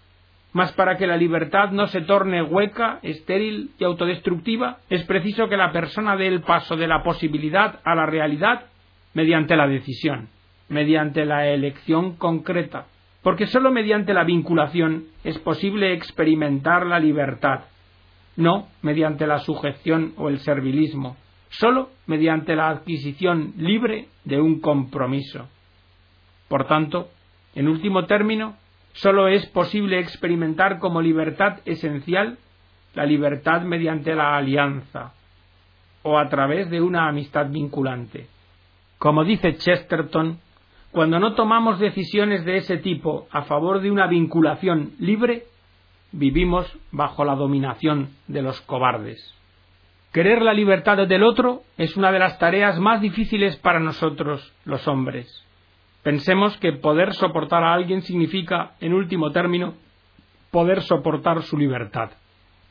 mas 0.53 0.71
para 0.71 0.97
que 0.97 1.05
la 1.05 1.17
libertad 1.17 1.69
no 1.69 1.87
se 1.87 2.01
torne 2.01 2.41
hueca, 2.41 2.99
estéril 3.03 3.71
y 3.77 3.83
autodestructiva, 3.83 4.77
es 4.89 5.03
preciso 5.03 5.47
que 5.47 5.57
la 5.57 5.71
persona 5.71 6.15
dé 6.15 6.27
el 6.27 6.41
paso 6.41 6.75
de 6.75 6.87
la 6.87 7.03
posibilidad 7.03 7.79
a 7.83 7.93
la 7.93 8.07
realidad 8.07 8.65
mediante 9.13 9.55
la 9.55 9.67
decisión, 9.67 10.29
mediante 10.69 11.25
la 11.25 11.47
elección 11.47 12.15
concreta, 12.15 12.85
porque 13.21 13.47
sólo 13.47 13.71
mediante 13.71 14.13
la 14.13 14.23
vinculación 14.23 15.05
es 15.23 15.37
posible 15.39 15.93
experimentar 15.93 16.85
la 16.85 16.99
libertad, 16.99 17.65
no 18.35 18.67
mediante 18.81 19.27
la 19.27 19.39
sujeción 19.39 20.13
o 20.17 20.29
el 20.29 20.39
servilismo, 20.39 21.17
sólo 21.49 21.89
mediante 22.05 22.55
la 22.55 22.69
adquisición 22.69 23.53
libre 23.57 24.07
de 24.25 24.39
un 24.39 24.59
compromiso. 24.59 25.47
Por 26.47 26.65
tanto, 26.67 27.09
en 27.55 27.67
último 27.67 28.05
término, 28.05 28.55
sólo 28.93 29.27
es 29.27 29.45
posible 29.47 29.99
experimentar 29.99 30.79
como 30.79 31.01
libertad 31.01 31.59
esencial 31.65 32.37
la 32.93 33.05
libertad 33.05 33.61
mediante 33.61 34.15
la 34.15 34.35
alianza 34.35 35.13
o 36.03 36.17
a 36.17 36.29
través 36.29 36.69
de 36.69 36.81
una 36.81 37.07
amistad 37.07 37.47
vinculante. 37.49 38.27
Como 38.97 39.23
dice 39.23 39.55
Chesterton, 39.57 40.39
cuando 40.97 41.19
no 41.19 41.35
tomamos 41.35 41.77
decisiones 41.77 42.43
de 42.43 42.57
ese 42.57 42.77
tipo 42.77 43.27
a 43.29 43.43
favor 43.43 43.81
de 43.81 43.91
una 43.91 44.07
vinculación 44.07 44.93
libre, 44.97 45.43
vivimos 46.11 46.75
bajo 46.91 47.23
la 47.23 47.35
dominación 47.35 48.09
de 48.27 48.41
los 48.41 48.59
cobardes. 48.61 49.31
Querer 50.11 50.41
la 50.41 50.55
libertad 50.55 50.97
del 51.07 51.21
otro 51.21 51.61
es 51.77 51.95
una 51.97 52.11
de 52.11 52.17
las 52.17 52.39
tareas 52.39 52.79
más 52.79 52.99
difíciles 52.99 53.57
para 53.57 53.79
nosotros, 53.79 54.51
los 54.65 54.87
hombres. 54.87 55.45
Pensemos 56.01 56.57
que 56.57 56.73
poder 56.73 57.13
soportar 57.13 57.63
a 57.63 57.75
alguien 57.75 58.01
significa, 58.01 58.71
en 58.79 58.95
último 58.95 59.31
término, 59.31 59.75
poder 60.49 60.81
soportar 60.81 61.43
su 61.43 61.59
libertad. 61.59 62.09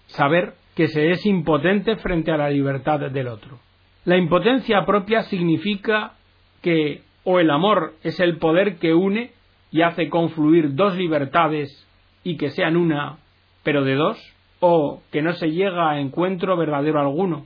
Saber 0.07 0.55
que 0.75 0.89
se 0.89 1.13
es 1.13 1.25
impotente 1.27 1.95
frente 1.99 2.33
a 2.33 2.39
la 2.39 2.51
libertad 2.51 2.99
del 2.99 3.29
otro. 3.29 3.61
La 4.05 4.17
impotencia 4.17 4.85
propia 4.85 5.23
significa 5.23 6.15
que 6.61 7.07
o 7.29 7.41
el 7.41 7.51
amor 7.51 7.95
es 8.05 8.21
el 8.21 8.39
poder 8.39 8.77
que 8.77 8.95
une 8.95 9.33
y 9.73 9.83
hace 9.83 10.09
confluir 10.09 10.77
dos 10.77 10.97
libertades 10.97 11.85
y 12.23 12.37
que 12.37 12.51
sean 12.51 12.77
una, 12.77 13.17
pero 13.65 13.83
de 13.83 13.97
dos, 13.97 14.17
o 14.61 15.03
que 15.11 15.23
no 15.23 15.33
se 15.33 15.51
llega 15.51 15.91
a 15.91 15.99
encuentro 15.99 16.57
verdadero 16.57 17.01
alguno, 17.01 17.45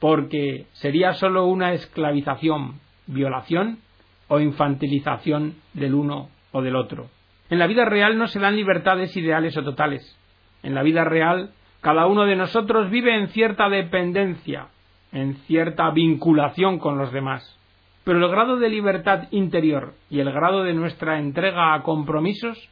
porque 0.00 0.64
sería 0.72 1.12
sólo 1.12 1.44
una 1.44 1.74
esclavización, 1.74 2.80
violación 3.06 3.80
o 4.28 4.40
infantilización 4.40 5.56
del 5.74 5.92
uno 5.92 6.30
o 6.50 6.62
del 6.62 6.74
otro. 6.74 7.10
En 7.50 7.58
la 7.58 7.66
vida 7.66 7.84
real 7.84 8.16
no 8.16 8.28
se 8.28 8.40
dan 8.40 8.56
libertades 8.56 9.14
ideales 9.14 9.54
o 9.58 9.62
totales. 9.62 10.18
En 10.62 10.74
la 10.74 10.82
vida 10.82 11.04
real, 11.04 11.50
cada 11.82 12.06
uno 12.06 12.24
de 12.24 12.36
nosotros 12.36 12.88
vive 12.88 13.14
en 13.14 13.28
cierta 13.28 13.68
dependencia, 13.68 14.68
en 15.12 15.34
cierta 15.34 15.90
vinculación 15.90 16.78
con 16.78 16.96
los 16.96 17.12
demás. 17.12 17.58
Pero 18.04 18.18
el 18.18 18.30
grado 18.30 18.56
de 18.56 18.68
libertad 18.68 19.28
interior 19.30 19.94
y 20.10 20.20
el 20.20 20.32
grado 20.32 20.64
de 20.64 20.74
nuestra 20.74 21.18
entrega 21.18 21.74
a 21.74 21.82
compromisos 21.82 22.68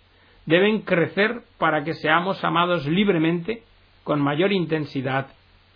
deben 0.47 0.83
crecer 0.83 1.43
para 1.59 1.85
que 1.85 1.95
seamos 1.95 2.43
amados 2.43 2.87
libremente 2.87 3.63
con 4.03 4.21
mayor 4.21 4.53
intensidad 4.53 5.29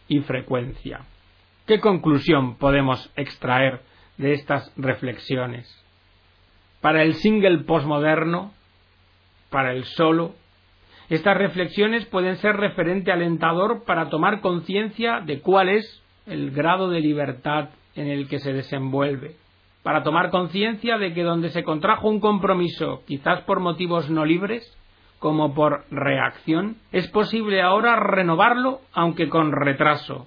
y 0.08 0.20
frecuencia. 0.20 1.00
¿Qué 1.66 1.80
conclusión 1.80 2.56
podemos 2.56 3.10
extraer 3.16 3.80
de 4.18 4.32
estas 4.32 4.72
reflexiones? 4.76 5.66
Para 6.80 7.02
el 7.02 7.14
single 7.14 7.58
postmoderno, 7.58 8.52
para 9.50 9.72
el 9.72 9.84
solo, 9.84 10.34
estas 11.08 11.36
reflexiones 11.36 12.06
pueden 12.06 12.36
ser 12.36 12.56
referente 12.56 13.12
alentador 13.12 13.84
para 13.84 14.08
tomar 14.08 14.40
conciencia 14.40 15.20
de 15.20 15.40
cuál 15.40 15.68
es 15.68 16.02
el 16.26 16.50
grado 16.50 16.90
de 16.90 17.00
libertad 17.00 17.70
en 17.94 18.08
el 18.08 18.28
que 18.28 18.38
se 18.38 18.52
desenvuelve, 18.52 19.36
para 19.84 20.02
tomar 20.02 20.30
conciencia 20.30 20.96
de 20.96 21.12
que 21.12 21.22
donde 21.22 21.50
se 21.50 21.62
contrajo 21.62 22.08
un 22.08 22.18
compromiso, 22.18 23.02
quizás 23.06 23.42
por 23.42 23.60
motivos 23.60 24.08
no 24.08 24.24
libres, 24.24 24.66
como 25.18 25.52
por 25.52 25.84
reacción, 25.90 26.76
es 26.90 27.06
posible 27.08 27.60
ahora 27.60 27.96
renovarlo, 27.96 28.80
aunque 28.94 29.28
con 29.28 29.52
retraso, 29.52 30.26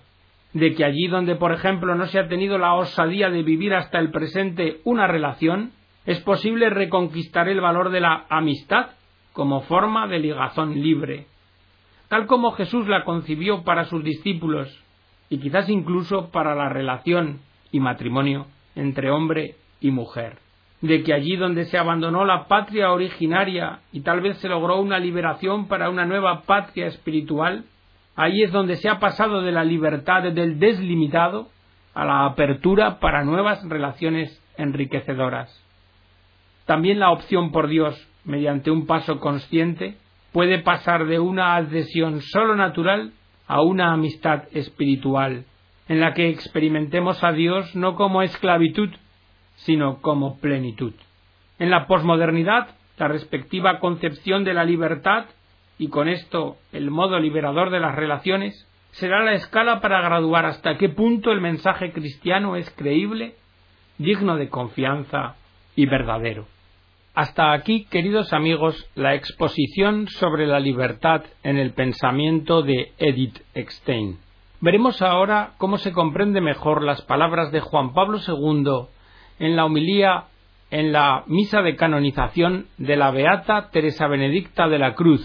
de 0.53 0.75
que 0.75 0.85
allí 0.85 1.07
donde, 1.07 1.35
por 1.35 1.53
ejemplo, 1.53 1.95
no 1.95 2.05
se 2.05 2.19
ha 2.19 2.27
tenido 2.27 2.59
la 2.59 2.75
osadía 2.75 3.31
de 3.31 3.41
vivir 3.41 3.73
hasta 3.73 3.97
el 3.97 4.11
presente 4.11 4.79
una 4.83 5.07
relación, 5.07 5.71
es 6.05 6.19
posible 6.21 6.69
reconquistar 6.69 7.49
el 7.49 7.59
valor 7.59 7.89
de 7.89 8.01
la 8.01 8.25
amistad 8.29 8.91
como 9.33 9.61
forma 9.61 10.07
de 10.07 10.19
ligazón 10.19 10.79
libre, 10.79 11.25
tal 12.09 12.27
como 12.27 12.51
Jesús 12.51 12.87
la 12.87 13.03
concibió 13.03 13.63
para 13.63 13.85
sus 13.85 14.03
discípulos 14.03 14.83
y 15.29 15.39
quizás 15.39 15.67
incluso 15.67 16.29
para 16.29 16.53
la 16.53 16.69
relación 16.69 17.39
y 17.71 17.79
matrimonio 17.79 18.45
entre 18.77 19.11
hombre 19.11 19.55
y 19.81 19.91
mujer, 19.91 20.37
de 20.81 21.03
que 21.03 21.13
allí 21.13 21.35
donde 21.35 21.65
se 21.65 21.77
abandonó 21.77 22.23
la 22.25 22.47
patria 22.47 22.91
originaria 22.91 23.79
y 23.91 24.01
tal 24.01 24.21
vez 24.21 24.37
se 24.37 24.47
logró 24.47 24.79
una 24.79 24.99
liberación 24.99 25.67
para 25.67 25.89
una 25.89 26.05
nueva 26.05 26.43
patria 26.43 26.87
espiritual, 26.87 27.65
ahí 28.15 28.43
es 28.43 28.51
donde 28.51 28.77
se 28.77 28.89
ha 28.89 28.99
pasado 28.99 29.41
de 29.41 29.51
la 29.51 29.63
libertad 29.63 30.23
del 30.23 30.59
deslimitado 30.59 31.49
a 31.93 32.05
la 32.05 32.25
apertura 32.25 32.99
para 32.99 33.23
nuevas 33.23 33.67
relaciones 33.67 34.41
enriquecedoras. 34.57 35.63
También 36.65 36.99
la 36.99 37.11
opción 37.11 37.51
por 37.51 37.67
Dios, 37.67 37.95
mediante 38.23 38.69
un 38.69 38.85
paso 38.85 39.19
consciente, 39.19 39.97
puede 40.31 40.59
pasar 40.59 41.07
de 41.07 41.19
una 41.19 41.55
adhesión 41.55 42.21
solo 42.21 42.55
natural 42.55 43.13
a 43.47 43.61
una 43.61 43.93
amistad 43.93 44.43
espiritual, 44.51 45.45
en 45.87 45.99
la 45.99 46.13
que 46.13 46.29
experimentemos 46.29 47.23
a 47.23 47.31
Dios 47.31 47.75
no 47.75 47.95
como 47.95 48.21
esclavitud, 48.21 48.89
sino 49.55 50.01
como 50.01 50.37
plenitud. 50.39 50.93
En 51.59 51.69
la 51.69 51.87
posmodernidad, 51.87 52.75
la 52.97 53.07
respectiva 53.07 53.79
concepción 53.79 54.43
de 54.43 54.53
la 54.53 54.63
libertad, 54.63 55.25
y 55.77 55.89
con 55.89 56.09
esto 56.09 56.57
el 56.71 56.91
modo 56.91 57.19
liberador 57.19 57.69
de 57.69 57.79
las 57.79 57.95
relaciones, 57.95 58.67
será 58.91 59.23
la 59.23 59.33
escala 59.33 59.79
para 59.79 60.01
graduar 60.01 60.45
hasta 60.45 60.77
qué 60.77 60.89
punto 60.89 61.31
el 61.31 61.41
mensaje 61.41 61.91
cristiano 61.91 62.55
es 62.55 62.69
creíble, 62.71 63.35
digno 63.97 64.37
de 64.37 64.49
confianza 64.49 65.35
y 65.75 65.85
verdadero. 65.85 66.47
Hasta 67.13 67.51
aquí, 67.53 67.85
queridos 67.85 68.31
amigos, 68.33 68.89
la 68.95 69.15
exposición 69.15 70.07
sobre 70.07 70.45
la 70.45 70.59
libertad 70.59 71.23
en 71.43 71.57
el 71.57 71.73
pensamiento 71.73 72.61
de 72.61 72.91
Edith 72.99 73.39
Stein. 73.55 74.19
Veremos 74.59 75.03
ahora 75.03 75.51
cómo 75.59 75.77
se 75.77 75.91
comprende 75.91 76.41
mejor 76.41 76.83
las 76.83 77.03
palabras 77.03 77.51
de 77.51 77.59
Juan 77.59 77.93
Pablo 77.93 78.17
II 78.17 78.87
en 79.37 79.55
la 79.55 79.65
homilía 79.65 80.23
en 80.71 80.91
la 80.91 81.23
misa 81.27 81.61
de 81.61 81.75
canonización 81.75 82.65
de 82.77 82.97
la 82.97 83.11
Beata 83.11 83.69
Teresa 83.71 84.07
Benedicta 84.07 84.67
de 84.67 84.79
la 84.79 84.95
Cruz, 84.95 85.23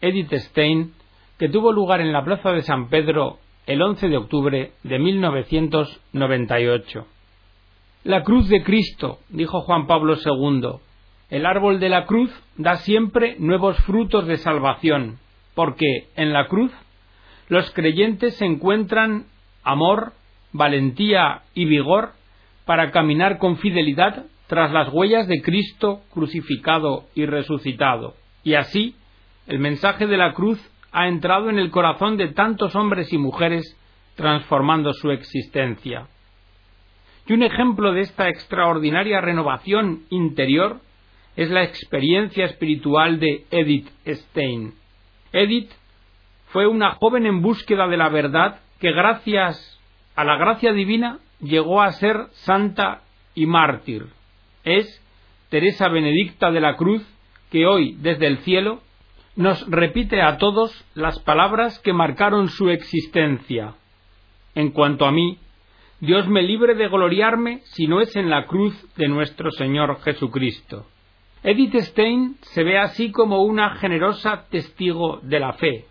Edith 0.00 0.34
Stein, 0.34 0.92
que 1.38 1.48
tuvo 1.48 1.72
lugar 1.72 2.02
en 2.02 2.12
la 2.12 2.24
Plaza 2.24 2.52
de 2.52 2.62
San 2.62 2.88
Pedro 2.88 3.38
el 3.66 3.80
11 3.80 4.08
de 4.08 4.16
octubre 4.16 4.72
de 4.82 4.98
1998. 4.98 7.06
La 8.04 8.22
cruz 8.22 8.48
de 8.48 8.62
Cristo, 8.62 9.18
dijo 9.30 9.62
Juan 9.62 9.86
Pablo 9.86 10.14
II, 10.14 10.72
el 11.30 11.46
árbol 11.46 11.80
de 11.80 11.88
la 11.88 12.04
cruz 12.04 12.30
da 12.56 12.76
siempre 12.76 13.36
nuevos 13.38 13.78
frutos 13.78 14.26
de 14.26 14.36
salvación, 14.36 15.18
porque 15.54 16.08
en 16.16 16.32
la 16.32 16.48
cruz 16.48 16.72
los 17.52 17.70
creyentes 17.72 18.40
encuentran 18.40 19.26
amor, 19.62 20.14
valentía 20.54 21.42
y 21.52 21.66
vigor 21.66 22.12
para 22.64 22.90
caminar 22.92 23.36
con 23.36 23.58
fidelidad 23.58 24.24
tras 24.46 24.72
las 24.72 24.90
huellas 24.90 25.28
de 25.28 25.42
Cristo 25.42 26.00
crucificado 26.14 27.04
y 27.14 27.26
resucitado. 27.26 28.14
Y 28.42 28.54
así, 28.54 28.96
el 29.46 29.58
mensaje 29.58 30.06
de 30.06 30.16
la 30.16 30.32
cruz 30.32 30.58
ha 30.92 31.08
entrado 31.08 31.50
en 31.50 31.58
el 31.58 31.70
corazón 31.70 32.16
de 32.16 32.28
tantos 32.28 32.74
hombres 32.74 33.12
y 33.12 33.18
mujeres, 33.18 33.78
transformando 34.14 34.94
su 34.94 35.10
existencia. 35.10 36.06
Y 37.26 37.34
un 37.34 37.42
ejemplo 37.42 37.92
de 37.92 38.00
esta 38.00 38.30
extraordinaria 38.30 39.20
renovación 39.20 40.04
interior 40.08 40.80
es 41.36 41.50
la 41.50 41.64
experiencia 41.64 42.46
espiritual 42.46 43.20
de 43.20 43.44
Edith 43.50 43.90
Stein. 44.06 44.72
Edith 45.34 45.70
fue 46.52 46.66
una 46.66 46.92
joven 46.92 47.24
en 47.24 47.40
búsqueda 47.40 47.88
de 47.88 47.96
la 47.96 48.10
verdad 48.10 48.60
que 48.78 48.92
gracias 48.92 49.80
a 50.14 50.22
la 50.24 50.36
gracia 50.36 50.72
divina 50.72 51.18
llegó 51.40 51.80
a 51.80 51.92
ser 51.92 52.26
santa 52.32 53.02
y 53.34 53.46
mártir. 53.46 54.06
Es 54.62 55.02
Teresa 55.48 55.88
Benedicta 55.88 56.50
de 56.50 56.60
la 56.60 56.76
Cruz 56.76 57.02
que 57.50 57.66
hoy 57.66 57.96
desde 58.00 58.26
el 58.26 58.38
cielo 58.38 58.80
nos 59.34 59.66
repite 59.70 60.20
a 60.20 60.36
todos 60.36 60.84
las 60.94 61.18
palabras 61.20 61.78
que 61.78 61.94
marcaron 61.94 62.48
su 62.48 62.68
existencia. 62.68 63.74
En 64.54 64.72
cuanto 64.72 65.06
a 65.06 65.12
mí, 65.12 65.38
Dios 66.00 66.28
me 66.28 66.42
libre 66.42 66.74
de 66.74 66.88
gloriarme 66.88 67.60
si 67.64 67.86
no 67.86 68.02
es 68.02 68.14
en 68.14 68.28
la 68.28 68.44
cruz 68.44 68.74
de 68.96 69.08
nuestro 69.08 69.50
Señor 69.52 70.00
Jesucristo. 70.02 70.86
Edith 71.42 71.76
Stein 71.76 72.36
se 72.42 72.62
ve 72.62 72.78
así 72.78 73.10
como 73.10 73.42
una 73.42 73.76
generosa 73.76 74.46
testigo 74.50 75.20
de 75.22 75.40
la 75.40 75.54
fe. 75.54 75.86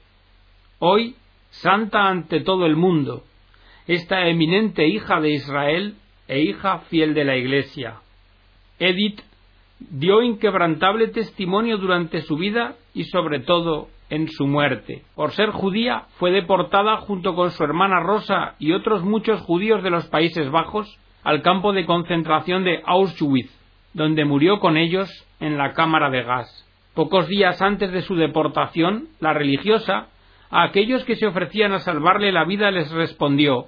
Hoy, 0.84 1.14
santa 1.52 2.08
ante 2.08 2.40
todo 2.40 2.66
el 2.66 2.76
mundo, 2.76 3.22
esta 3.86 4.28
eminente 4.28 4.88
hija 4.88 5.22
de 5.22 5.30
Israel 5.30 5.94
e 6.28 6.42
hija 6.42 6.80
fiel 6.90 7.14
de 7.14 7.24
la 7.24 7.38
Iglesia. 7.38 7.98
Edith 8.80 9.22
dio 9.78 10.24
inquebrantable 10.24 11.10
testimonio 11.10 11.78
durante 11.78 12.22
su 12.22 12.36
vida 12.36 12.78
y 12.96 13.04
sobre 13.04 13.42
todo 13.42 13.90
en 14.10 14.28
su 14.30 14.48
muerte. 14.48 15.04
Por 15.14 15.34
ser 15.34 15.52
judía, 15.52 16.06
fue 16.18 16.32
deportada 16.32 16.98
junto 16.98 17.36
con 17.36 17.52
su 17.52 17.64
hermana 17.64 18.00
Rosa 18.00 18.56
y 18.58 18.72
otros 18.72 19.04
muchos 19.04 19.40
judíos 19.42 19.84
de 19.84 19.92
los 19.92 20.08
Países 20.08 20.50
Bajos 20.50 20.98
al 21.24 21.44
campo 21.44 21.74
de 21.74 21.86
concentración 21.86 22.64
de 22.64 22.82
Auschwitz, 22.88 23.56
donde 23.94 24.26
murió 24.26 24.60
con 24.60 24.78
ellos 24.78 25.12
en 25.40 25.60
la 25.60 25.74
cámara 25.74 26.10
de 26.10 26.24
gas. 26.24 26.68
Pocos 26.96 27.28
días 27.28 27.62
antes 27.62 27.92
de 27.92 28.02
su 28.02 28.16
deportación, 28.16 29.10
la 29.20 29.34
religiosa, 29.34 30.08
a 30.52 30.64
aquellos 30.64 31.04
que 31.06 31.16
se 31.16 31.26
ofrecían 31.26 31.72
a 31.74 31.80
salvarle 31.80 32.32
la 32.32 32.44
vida 32.44 32.70
les 32.72 32.92
respondió 32.92 33.66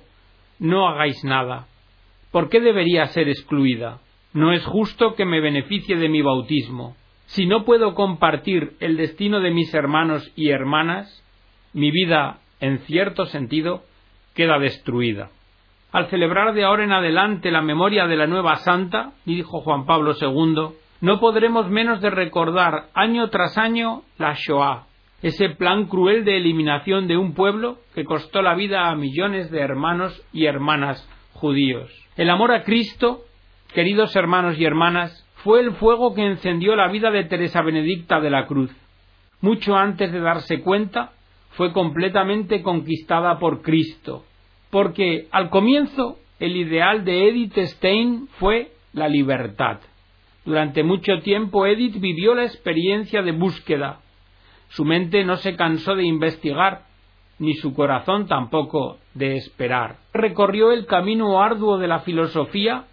No 0.60 0.88
hagáis 0.88 1.24
nada. 1.24 1.68
¿Por 2.32 2.50
qué 2.50 2.60
debería 2.60 3.06
ser 3.08 3.30
excluida? 3.30 4.00
No 4.34 4.52
es 4.52 4.66
justo 4.66 5.16
que 5.16 5.26
me 5.26 5.40
beneficie 5.40 5.96
de 5.96 6.10
mi 6.10 6.22
bautismo. 6.22 6.96
Si 7.26 7.46
no 7.46 7.64
puedo 7.64 7.96
compartir 7.96 8.74
el 8.80 8.98
destino 8.98 9.40
de 9.40 9.52
mis 9.52 9.74
hermanos 9.74 10.32
y 10.36 10.50
hermanas, 10.50 11.24
mi 11.74 11.90
vida, 11.90 12.40
en 12.60 12.80
cierto 12.80 13.26
sentido, 13.26 13.84
queda 14.36 14.60
destruida. 14.60 15.30
Al 15.92 16.08
celebrar 16.08 16.54
de 16.54 16.64
ahora 16.64 16.84
en 16.84 16.92
adelante 16.92 17.52
la 17.52 17.62
memoria 17.62 18.08
de 18.08 18.18
la 18.18 18.28
nueva 18.28 18.56
santa, 18.58 19.14
dijo 19.26 19.62
Juan 19.62 19.86
Pablo 19.86 20.14
II, 20.20 20.76
no 21.02 21.20
podremos 21.20 21.70
menos 21.70 22.02
de 22.02 22.10
recordar 22.10 22.88
año 22.94 23.30
tras 23.30 23.58
año 23.58 24.02
la 24.18 24.34
Shoah, 24.34 24.88
ese 25.24 25.50
plan 25.50 25.86
cruel 25.86 26.26
de 26.26 26.38
eliminación 26.38 27.08
de 27.08 27.18
un 27.18 27.34
pueblo 27.34 27.80
que 27.96 28.04
costó 28.04 28.42
la 28.42 28.54
vida 28.54 28.90
a 28.90 28.96
millones 28.96 29.50
de 29.50 29.62
hermanos 29.62 30.22
y 30.34 30.46
hermanas 30.46 31.10
judíos. 31.32 31.90
El 32.18 32.30
amor 32.30 32.52
a 32.52 32.64
Cristo, 32.64 33.22
queridos 33.74 34.16
hermanos 34.16 34.60
y 34.60 34.66
hermanas, 34.66 35.28
fue 35.38 35.62
el 35.62 35.72
fuego 35.74 36.14
que 36.14 36.26
encendió 36.26 36.76
la 36.76 36.90
vida 36.90 37.10
de 37.10 37.24
Teresa 37.24 37.62
Benedicta 37.62 38.20
de 38.20 38.30
la 38.30 38.46
Cruz. 38.46 38.72
Mucho 39.42 39.76
antes 39.76 40.12
de 40.12 40.20
darse 40.20 40.62
cuenta, 40.62 41.14
fue 41.52 41.72
completamente 41.72 42.62
conquistada 42.62 43.40
por 43.40 43.62
Cristo, 43.62 44.26
porque 44.70 45.28
al 45.32 45.50
comienzo 45.50 46.18
el 46.40 46.58
ideal 46.58 47.06
de 47.06 47.30
Edith 47.30 47.58
Stein 47.58 48.28
fue 48.40 48.72
la 48.92 49.08
libertad. 49.08 49.80
Durante 50.46 50.84
mucho 50.84 51.20
tiempo 51.20 51.66
Edith 51.66 52.00
vivió 52.00 52.36
la 52.36 52.44
experiencia 52.44 53.22
de 53.22 53.32
búsqueda. 53.32 54.00
Su 54.74 54.86
mente 54.86 55.24
no 55.24 55.38
se 55.38 55.56
cansó 55.56 55.96
de 55.96 56.04
investigar, 56.04 56.82
ni 57.38 57.54
su 57.54 57.76
corazón 57.76 58.26
tampoco 58.26 58.98
de 59.14 59.38
esperar. 59.38 59.98
Recorrió 60.14 60.72
el 60.72 60.88
camino 60.88 61.44
arduo 61.44 61.78
de 61.78 61.88
la 61.88 62.00
filosofía 62.00 62.86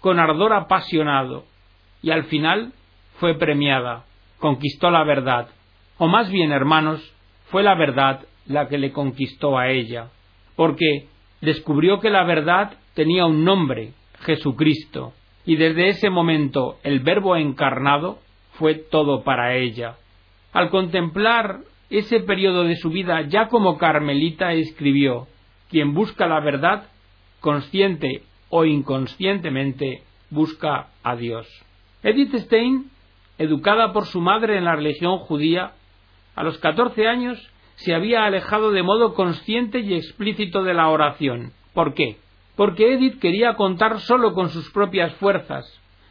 con 0.00 0.18
ardor 0.18 0.52
apasionado, 0.52 1.44
y 2.02 2.10
al 2.10 2.24
final 2.24 2.72
fue 3.20 3.38
premiada, 3.38 4.04
conquistó 4.38 4.90
la 4.90 5.04
verdad, 5.04 5.48
o 5.96 6.08
más 6.08 6.28
bien, 6.28 6.50
hermanos, 6.50 7.14
fue 7.50 7.62
la 7.62 7.76
verdad 7.76 8.20
la 8.46 8.66
que 8.66 8.78
le 8.78 8.90
conquistó 8.90 9.58
a 9.58 9.68
ella, 9.68 10.08
porque 10.56 11.06
descubrió 11.40 12.00
que 12.00 12.10
la 12.10 12.24
verdad 12.24 12.72
tenía 12.94 13.26
un 13.26 13.44
nombre, 13.44 13.92
Jesucristo, 14.22 15.12
y 15.46 15.54
desde 15.54 15.88
ese 15.88 16.10
momento 16.10 16.78
el 16.82 16.98
Verbo 16.98 17.36
encarnado 17.36 18.18
fue 18.54 18.74
todo 18.74 19.22
para 19.22 19.54
ella. 19.54 19.94
Al 20.52 20.70
contemplar 20.70 21.60
ese 21.90 22.20
periodo 22.20 22.64
de 22.64 22.76
su 22.76 22.90
vida 22.90 23.22
ya 23.22 23.48
como 23.48 23.78
carmelita 23.78 24.52
escribió 24.52 25.26
quien 25.70 25.94
busca 25.94 26.26
la 26.26 26.40
verdad, 26.40 26.88
consciente 27.40 28.22
o 28.48 28.64
inconscientemente, 28.64 30.02
busca 30.30 30.88
a 31.02 31.16
Dios. 31.16 31.46
Edith 32.02 32.34
Stein, 32.36 32.90
educada 33.36 33.92
por 33.92 34.06
su 34.06 34.20
madre 34.20 34.56
en 34.56 34.64
la 34.64 34.76
religión 34.76 35.18
judía, 35.18 35.72
a 36.34 36.42
los 36.42 36.58
catorce 36.58 37.06
años 37.06 37.38
se 37.76 37.94
había 37.94 38.24
alejado 38.24 38.70
de 38.72 38.82
modo 38.82 39.14
consciente 39.14 39.80
y 39.80 39.94
explícito 39.94 40.62
de 40.62 40.74
la 40.74 40.88
oración. 40.88 41.52
¿Por 41.74 41.94
qué? 41.94 42.16
Porque 42.56 42.94
Edith 42.94 43.20
quería 43.20 43.54
contar 43.54 44.00
solo 44.00 44.32
con 44.32 44.48
sus 44.48 44.70
propias 44.70 45.14
fuerzas, 45.14 45.64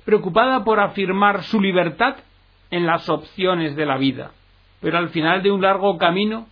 preocupada 0.05 0.63
por 0.63 0.79
afirmar 0.79 1.43
su 1.43 1.59
libertad 1.59 2.15
en 2.71 2.85
las 2.85 3.09
opciones 3.09 3.75
de 3.75 3.85
la 3.85 3.97
vida. 3.97 4.31
Pero 4.81 4.97
al 4.97 5.09
final 5.09 5.41
de 5.41 5.51
un 5.51 5.61
largo 5.61 5.97
camino 5.97 6.47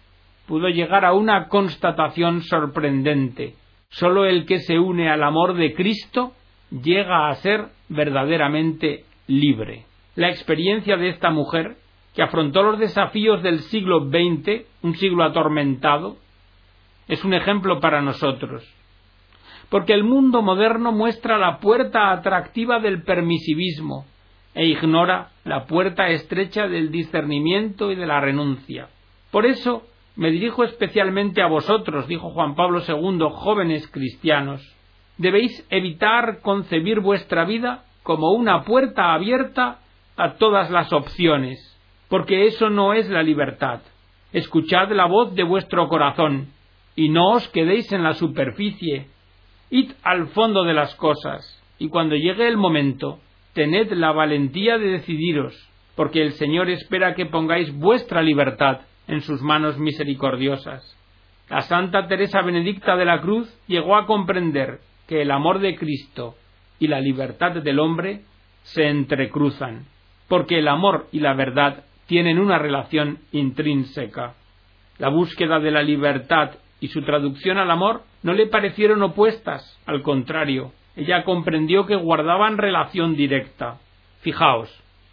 pudo 0.48 0.70
llegar 0.70 1.06
a 1.06 1.14
una 1.14 1.48
constatación 1.48 2.42
sorprendente. 2.42 3.56
Solo 3.90 4.26
el 4.26 4.46
que 4.46 4.60
se 4.60 4.80
une 4.80 5.10
al 5.10 5.24
amor 5.24 5.56
de 5.56 5.74
Cristo 5.74 6.34
llega 6.72 7.30
a 7.30 7.36
ser 7.36 7.68
verdaderamente 7.90 9.06
libre. 9.28 9.86
La 10.16 10.30
experiencia 10.30 10.98
de 10.98 11.10
esta 11.10 11.30
mujer 11.30 11.78
que 12.14 12.24
afrontó 12.24 12.64
los 12.64 12.80
desafíos 12.80 13.44
del 13.44 13.60
siglo 13.60 14.10
XX, 14.10 14.66
un 14.82 14.96
siglo 14.96 15.24
atormentado, 15.24 16.18
es 17.08 17.24
un 17.24 17.34
ejemplo 17.34 17.80
para 17.80 18.02
nosotros. 18.02 18.64
Porque 19.70 19.94
el 19.94 20.04
mundo 20.04 20.42
moderno 20.42 20.92
muestra 20.92 21.38
la 21.38 21.60
puerta 21.60 22.12
atractiva 22.12 22.80
del 22.80 23.04
permisivismo 23.04 24.06
e 24.54 24.68
ignora 24.68 25.32
la 25.46 25.66
puerta 25.68 26.10
estrecha 26.10 26.68
del 26.68 26.92
discernimiento 26.92 27.92
y 27.92 27.96
de 27.96 28.08
la 28.08 28.20
renuncia. 28.20 28.90
Por 29.32 29.46
eso 29.46 29.84
me 30.16 30.32
dirijo 30.32 30.64
especialmente 30.64 31.42
a 31.42 31.48
vosotros, 31.48 32.08
dijo 32.08 32.32
Juan 32.32 32.56
Pablo 32.56 32.82
II, 32.86 33.28
jóvenes 33.32 33.88
cristianos. 33.90 34.62
Debéis 35.18 35.66
evitar 35.70 36.42
concebir 36.42 37.00
vuestra 37.00 37.46
vida 37.46 37.86
como 38.02 38.32
una 38.32 38.64
puerta 38.64 39.14
abierta 39.14 39.80
a 40.18 40.34
todas 40.34 40.72
las 40.72 40.92
opciones, 40.92 41.60
porque 42.10 42.48
eso 42.48 42.70
no 42.70 42.94
es 42.94 43.08
la 43.10 43.22
libertad. 43.22 43.82
Escuchad 44.34 44.92
la 44.92 45.06
voz 45.06 45.36
de 45.36 45.44
vuestro 45.44 45.88
corazón, 45.90 46.48
y 46.96 47.10
no 47.10 47.34
os 47.34 47.48
quedéis 47.50 47.92
en 47.92 48.04
la 48.04 48.14
superficie. 48.14 49.10
Id 49.70 49.92
al 50.02 50.28
fondo 50.28 50.64
de 50.64 50.74
las 50.74 50.96
cosas, 50.96 51.62
y 51.78 51.90
cuando 51.90 52.16
llegue 52.16 52.48
el 52.48 52.58
momento, 52.58 53.20
tened 53.56 53.92
la 53.94 54.12
valentía 54.12 54.78
de 54.78 54.90
decidiros, 54.90 55.56
porque 55.96 56.22
el 56.22 56.34
Señor 56.34 56.70
espera 56.70 57.16
que 57.16 57.26
pongáis 57.26 57.74
vuestra 57.74 58.22
libertad 58.22 58.82
en 59.08 59.22
sus 59.22 59.42
manos 59.42 59.80
misericordiosas. 59.80 60.84
La 61.50 61.62
Santa 61.62 62.08
Teresa 62.08 62.42
Benedicta 62.42 62.98
de 62.98 63.06
la 63.06 63.22
Cruz 63.22 63.48
llegó 63.68 63.96
a 63.96 64.06
comprender 64.06 64.80
que 65.08 65.22
el 65.22 65.32
amor 65.32 65.60
de 65.60 65.76
Cristo 65.76 66.36
y 66.80 66.88
la 66.88 67.00
libertad 67.00 67.54
del 67.54 67.80
hombre 67.80 68.22
se 68.64 68.88
entrecruzan, 68.90 69.86
porque 70.28 70.60
el 70.60 70.68
amor 70.68 71.08
y 71.14 71.22
la 71.22 71.34
verdad 71.34 71.86
tienen 72.08 72.40
una 72.40 72.60
relación 72.60 73.20
intrínseca. 73.32 74.34
La 74.98 75.10
búsqueda 75.10 75.60
de 75.60 75.72
la 75.72 75.82
libertad 75.82 76.52
y 76.82 76.90
su 76.90 77.04
traducción 77.04 77.58
al 77.58 77.72
amor 77.72 78.02
no 78.22 78.34
le 78.34 78.48
parecieron 78.48 79.02
opuestas, 79.02 79.80
al 79.86 80.02
contrario, 80.02 80.72
ella 80.96 81.24
comprendió 81.24 81.86
que 81.86 81.96
guardaban 81.96 82.58
relación 82.58 83.16
directa. 83.16 83.78
Fijaos, 84.22 84.70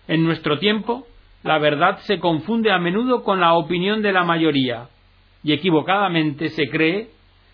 en 0.08 0.24
nuestro 0.24 0.58
tiempo, 0.58 1.06
la 1.42 1.58
verdad 1.58 1.98
se 2.00 2.18
confunde 2.18 2.70
a 2.70 2.78
menudo 2.78 3.22
con 3.22 3.40
la 3.40 3.54
opinión 3.54 4.02
de 4.02 4.12
la 4.12 4.24
mayoría, 4.24 4.88
y 5.42 5.52
equivocadamente 5.52 6.48
se 6.48 6.68
cree 6.68 7.10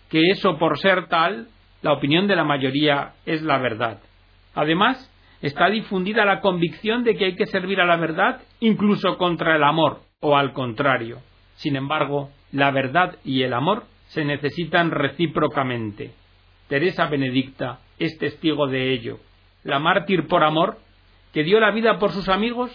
que 0.09 0.29
eso 0.29 0.57
por 0.57 0.77
ser 0.79 1.07
tal, 1.07 1.47
la 1.81 1.93
opinión 1.93 2.27
de 2.27 2.35
la 2.35 2.43
mayoría 2.43 3.13
es 3.25 3.41
la 3.41 3.57
verdad. 3.57 3.99
Además, 4.53 5.11
está 5.41 5.69
difundida 5.69 6.25
la 6.25 6.41
convicción 6.41 7.03
de 7.03 7.15
que 7.15 7.25
hay 7.25 7.35
que 7.35 7.45
servir 7.47 7.79
a 7.79 7.85
la 7.85 7.95
verdad 7.95 8.41
incluso 8.59 9.17
contra 9.17 9.55
el 9.55 9.63
amor, 9.63 10.01
o 10.19 10.35
al 10.35 10.53
contrario. 10.53 11.19
Sin 11.55 11.75
embargo, 11.75 12.29
la 12.51 12.71
verdad 12.71 13.17
y 13.23 13.43
el 13.43 13.53
amor 13.53 13.83
se 14.07 14.25
necesitan 14.25 14.91
recíprocamente. 14.91 16.11
Teresa 16.67 17.07
Benedicta 17.07 17.79
es 17.99 18.17
testigo 18.17 18.67
de 18.67 18.93
ello. 18.93 19.19
La 19.63 19.79
mártir 19.79 20.27
por 20.27 20.43
amor, 20.43 20.77
que 21.33 21.43
dio 21.43 21.59
la 21.59 21.71
vida 21.71 21.99
por 21.99 22.11
sus 22.11 22.29
amigos, 22.29 22.71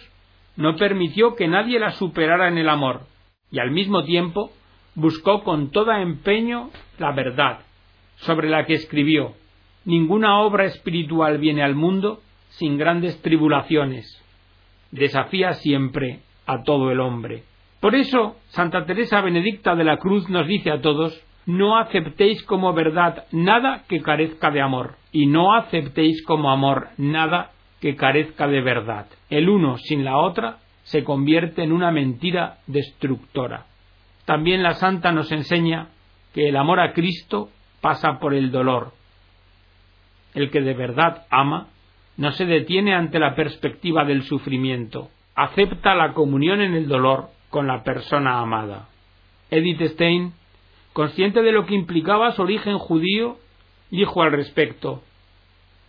no 0.57 0.77
permitió 0.77 1.35
que 1.35 1.49
nadie 1.49 1.79
la 1.79 1.93
superara 1.93 2.49
en 2.49 2.59
el 2.59 2.69
amor, 2.69 3.03
y 3.51 3.59
al 3.59 3.71
mismo 3.71 4.05
tiempo 4.05 4.53
buscó 4.95 5.43
con 5.43 5.71
todo 5.71 5.93
empeño 5.93 6.71
la 6.99 7.13
verdad, 7.13 7.61
sobre 8.17 8.49
la 8.49 8.65
que 8.65 8.75
escribió 8.75 9.35
Ninguna 9.85 10.41
obra 10.41 10.65
espiritual 10.65 11.37
viene 11.37 11.63
al 11.63 11.75
mundo 11.75 12.21
sin 12.49 12.79
grandes 12.79 13.21
tribulaciones. 13.21 14.23
Desafía 14.91 15.53
siempre 15.55 16.21
a 16.47 16.63
todo 16.63 16.91
el 16.91 17.01
hombre. 17.01 17.43
Por 17.81 17.95
eso, 17.95 18.37
Santa 18.49 18.87
Teresa 18.87 19.21
Benedicta 19.21 19.75
de 19.75 19.85
la 19.85 19.99
Cruz 19.99 20.31
nos 20.31 20.47
dice 20.47 20.71
a 20.71 20.81
todos, 20.81 21.23
no 21.47 21.79
aceptéis 21.79 22.43
como 22.45 22.73
verdad 22.73 23.25
nada 23.33 23.83
que 23.89 24.01
carezca 24.01 24.51
de 24.51 24.61
amor, 24.61 24.97
y 25.13 25.27
no 25.27 25.55
aceptéis 25.55 26.25
como 26.25 26.51
amor 26.51 26.89
nada 26.97 27.51
que 27.81 27.97
carezca 27.97 28.49
de 28.49 28.63
verdad. 28.63 29.07
El 29.31 29.49
uno 29.49 29.77
sin 29.79 30.05
la 30.05 30.17
otra 30.19 30.59
se 30.85 31.05
convierte 31.05 31.63
en 31.63 31.73
una 31.73 31.91
mentira 31.91 32.59
destructora. 32.67 33.67
También 34.25 34.63
la 34.63 34.75
Santa 34.75 35.13
nos 35.13 35.31
enseña 35.33 35.89
que 36.33 36.49
el 36.49 36.57
amor 36.57 36.81
a 36.81 36.93
Cristo 36.93 37.51
pasa 37.81 38.19
por 38.19 38.35
el 38.35 38.51
dolor. 38.51 38.93
El 40.35 40.51
que 40.51 40.63
de 40.63 40.75
verdad 40.75 41.27
ama 41.31 41.69
no 42.17 42.33
se 42.33 42.47
detiene 42.47 42.95
ante 42.95 43.19
la 43.19 43.35
perspectiva 43.35 44.05
del 44.05 44.23
sufrimiento, 44.23 45.11
acepta 45.35 45.95
la 45.95 46.13
comunión 46.13 46.61
en 46.61 46.75
el 46.75 46.89
dolor 46.89 47.29
con 47.51 47.67
la 47.67 47.83
persona 47.83 48.41
amada. 48.41 48.89
Edith 49.51 49.83
Stein, 49.93 50.33
consciente 50.95 51.43
de 51.43 51.53
lo 51.53 51.67
que 51.67 51.75
implicaba 51.75 52.33
su 52.33 52.43
origen 52.43 52.79
judío, 52.79 53.37
dijo 53.91 54.23
al 54.23 54.33
respecto 54.33 55.03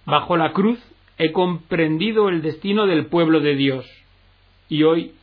Bajo 0.06 0.36
la 0.36 0.52
cruz 0.52 0.80
he 1.18 1.32
comprendido 1.32 2.28
el 2.28 2.42
destino 2.42 2.86
del 2.88 3.06
pueblo 3.06 3.40
de 3.40 3.56
Dios, 3.56 3.86
y 4.68 4.84
hoy 4.84 5.14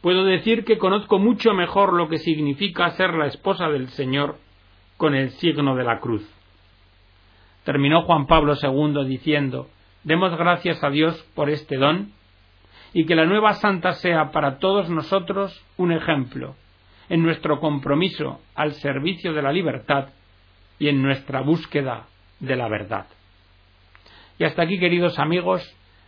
puedo 0.00 0.24
decir 0.24 0.64
que 0.64 0.78
conozco 0.78 1.18
mucho 1.18 1.52
mejor 1.52 1.92
lo 1.92 2.08
que 2.08 2.18
significa 2.18 2.90
ser 2.90 3.12
la 3.14 3.26
esposa 3.26 3.68
del 3.68 3.88
Señor 3.88 4.38
con 4.96 5.14
el 5.14 5.30
signo 5.30 5.74
de 5.74 5.84
la 5.84 5.98
cruz. 5.98 6.26
Terminó 7.64 8.02
Juan 8.02 8.26
Pablo 8.26 8.54
II 8.60 9.04
diciendo 9.06 9.68
Demos 10.04 10.36
gracias 10.36 10.82
a 10.84 10.90
Dios 10.90 11.20
por 11.34 11.50
este 11.50 11.76
don 11.76 12.12
y 12.92 13.04
que 13.06 13.16
la 13.16 13.26
nueva 13.26 13.54
santa 13.54 13.94
sea 13.94 14.30
para 14.30 14.58
todos 14.58 14.88
nosotros 14.88 15.60
un 15.76 15.90
ejemplo 15.90 16.54
en 17.08 17.22
nuestro 17.22 17.60
compromiso 17.60 18.40
al 18.54 18.72
servicio 18.74 19.32
de 19.32 19.42
la 19.42 19.52
libertad 19.52 20.08
y 20.78 20.88
en 20.88 21.02
nuestra 21.02 21.42
búsqueda 21.42 22.06
de 22.40 22.56
la 22.56 22.68
verdad. 22.68 23.06
Y 24.38 24.44
hasta 24.44 24.62
aquí, 24.62 24.78
queridos 24.78 25.18
amigos, 25.18 25.62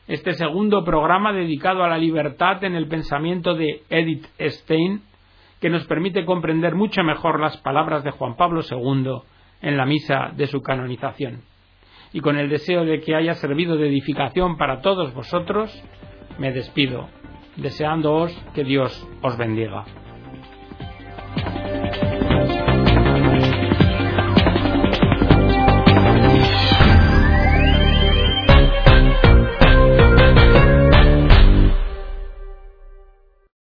este 0.09 0.35
segundo 0.35 0.85
programa 0.85 1.33
dedicado 1.33 1.85
a 1.85 1.89
la 1.89 1.99
libertad 1.99 2.63
en 2.65 2.75
el 2.75 2.89
pensamiento 2.89 3.55
de 3.55 3.83
Edith 3.89 4.27
Stein, 4.41 5.03
que 5.61 5.71
nos 5.71 5.87
permite 5.87 6.25
comprender 6.25 6.75
mucho 6.75 7.03
mejor 7.03 7.41
las 7.41 7.57
palabras 7.59 8.05
de 8.05 8.11
Juan 8.11 8.37
Pablo 8.37 8.61
II 8.69 9.23
en 9.63 9.77
la 9.77 9.87
misa 9.87 10.33
de 10.37 10.47
su 10.47 10.61
canonización 10.61 11.43
y 12.13 12.21
con 12.21 12.39
el 12.39 12.49
deseo 12.49 12.85
de 12.85 13.01
que 13.01 13.15
haya 13.15 13.35
servido 13.35 13.77
de 13.77 13.89
edificación 13.89 14.57
para 14.57 14.81
todos 14.81 15.13
vosotros, 15.13 15.71
me 16.39 16.53
despido, 16.53 17.09
deseándoos 17.57 18.33
que 18.55 18.65
Dios 18.65 19.07
os 19.23 19.37
bendiga. 19.37 19.85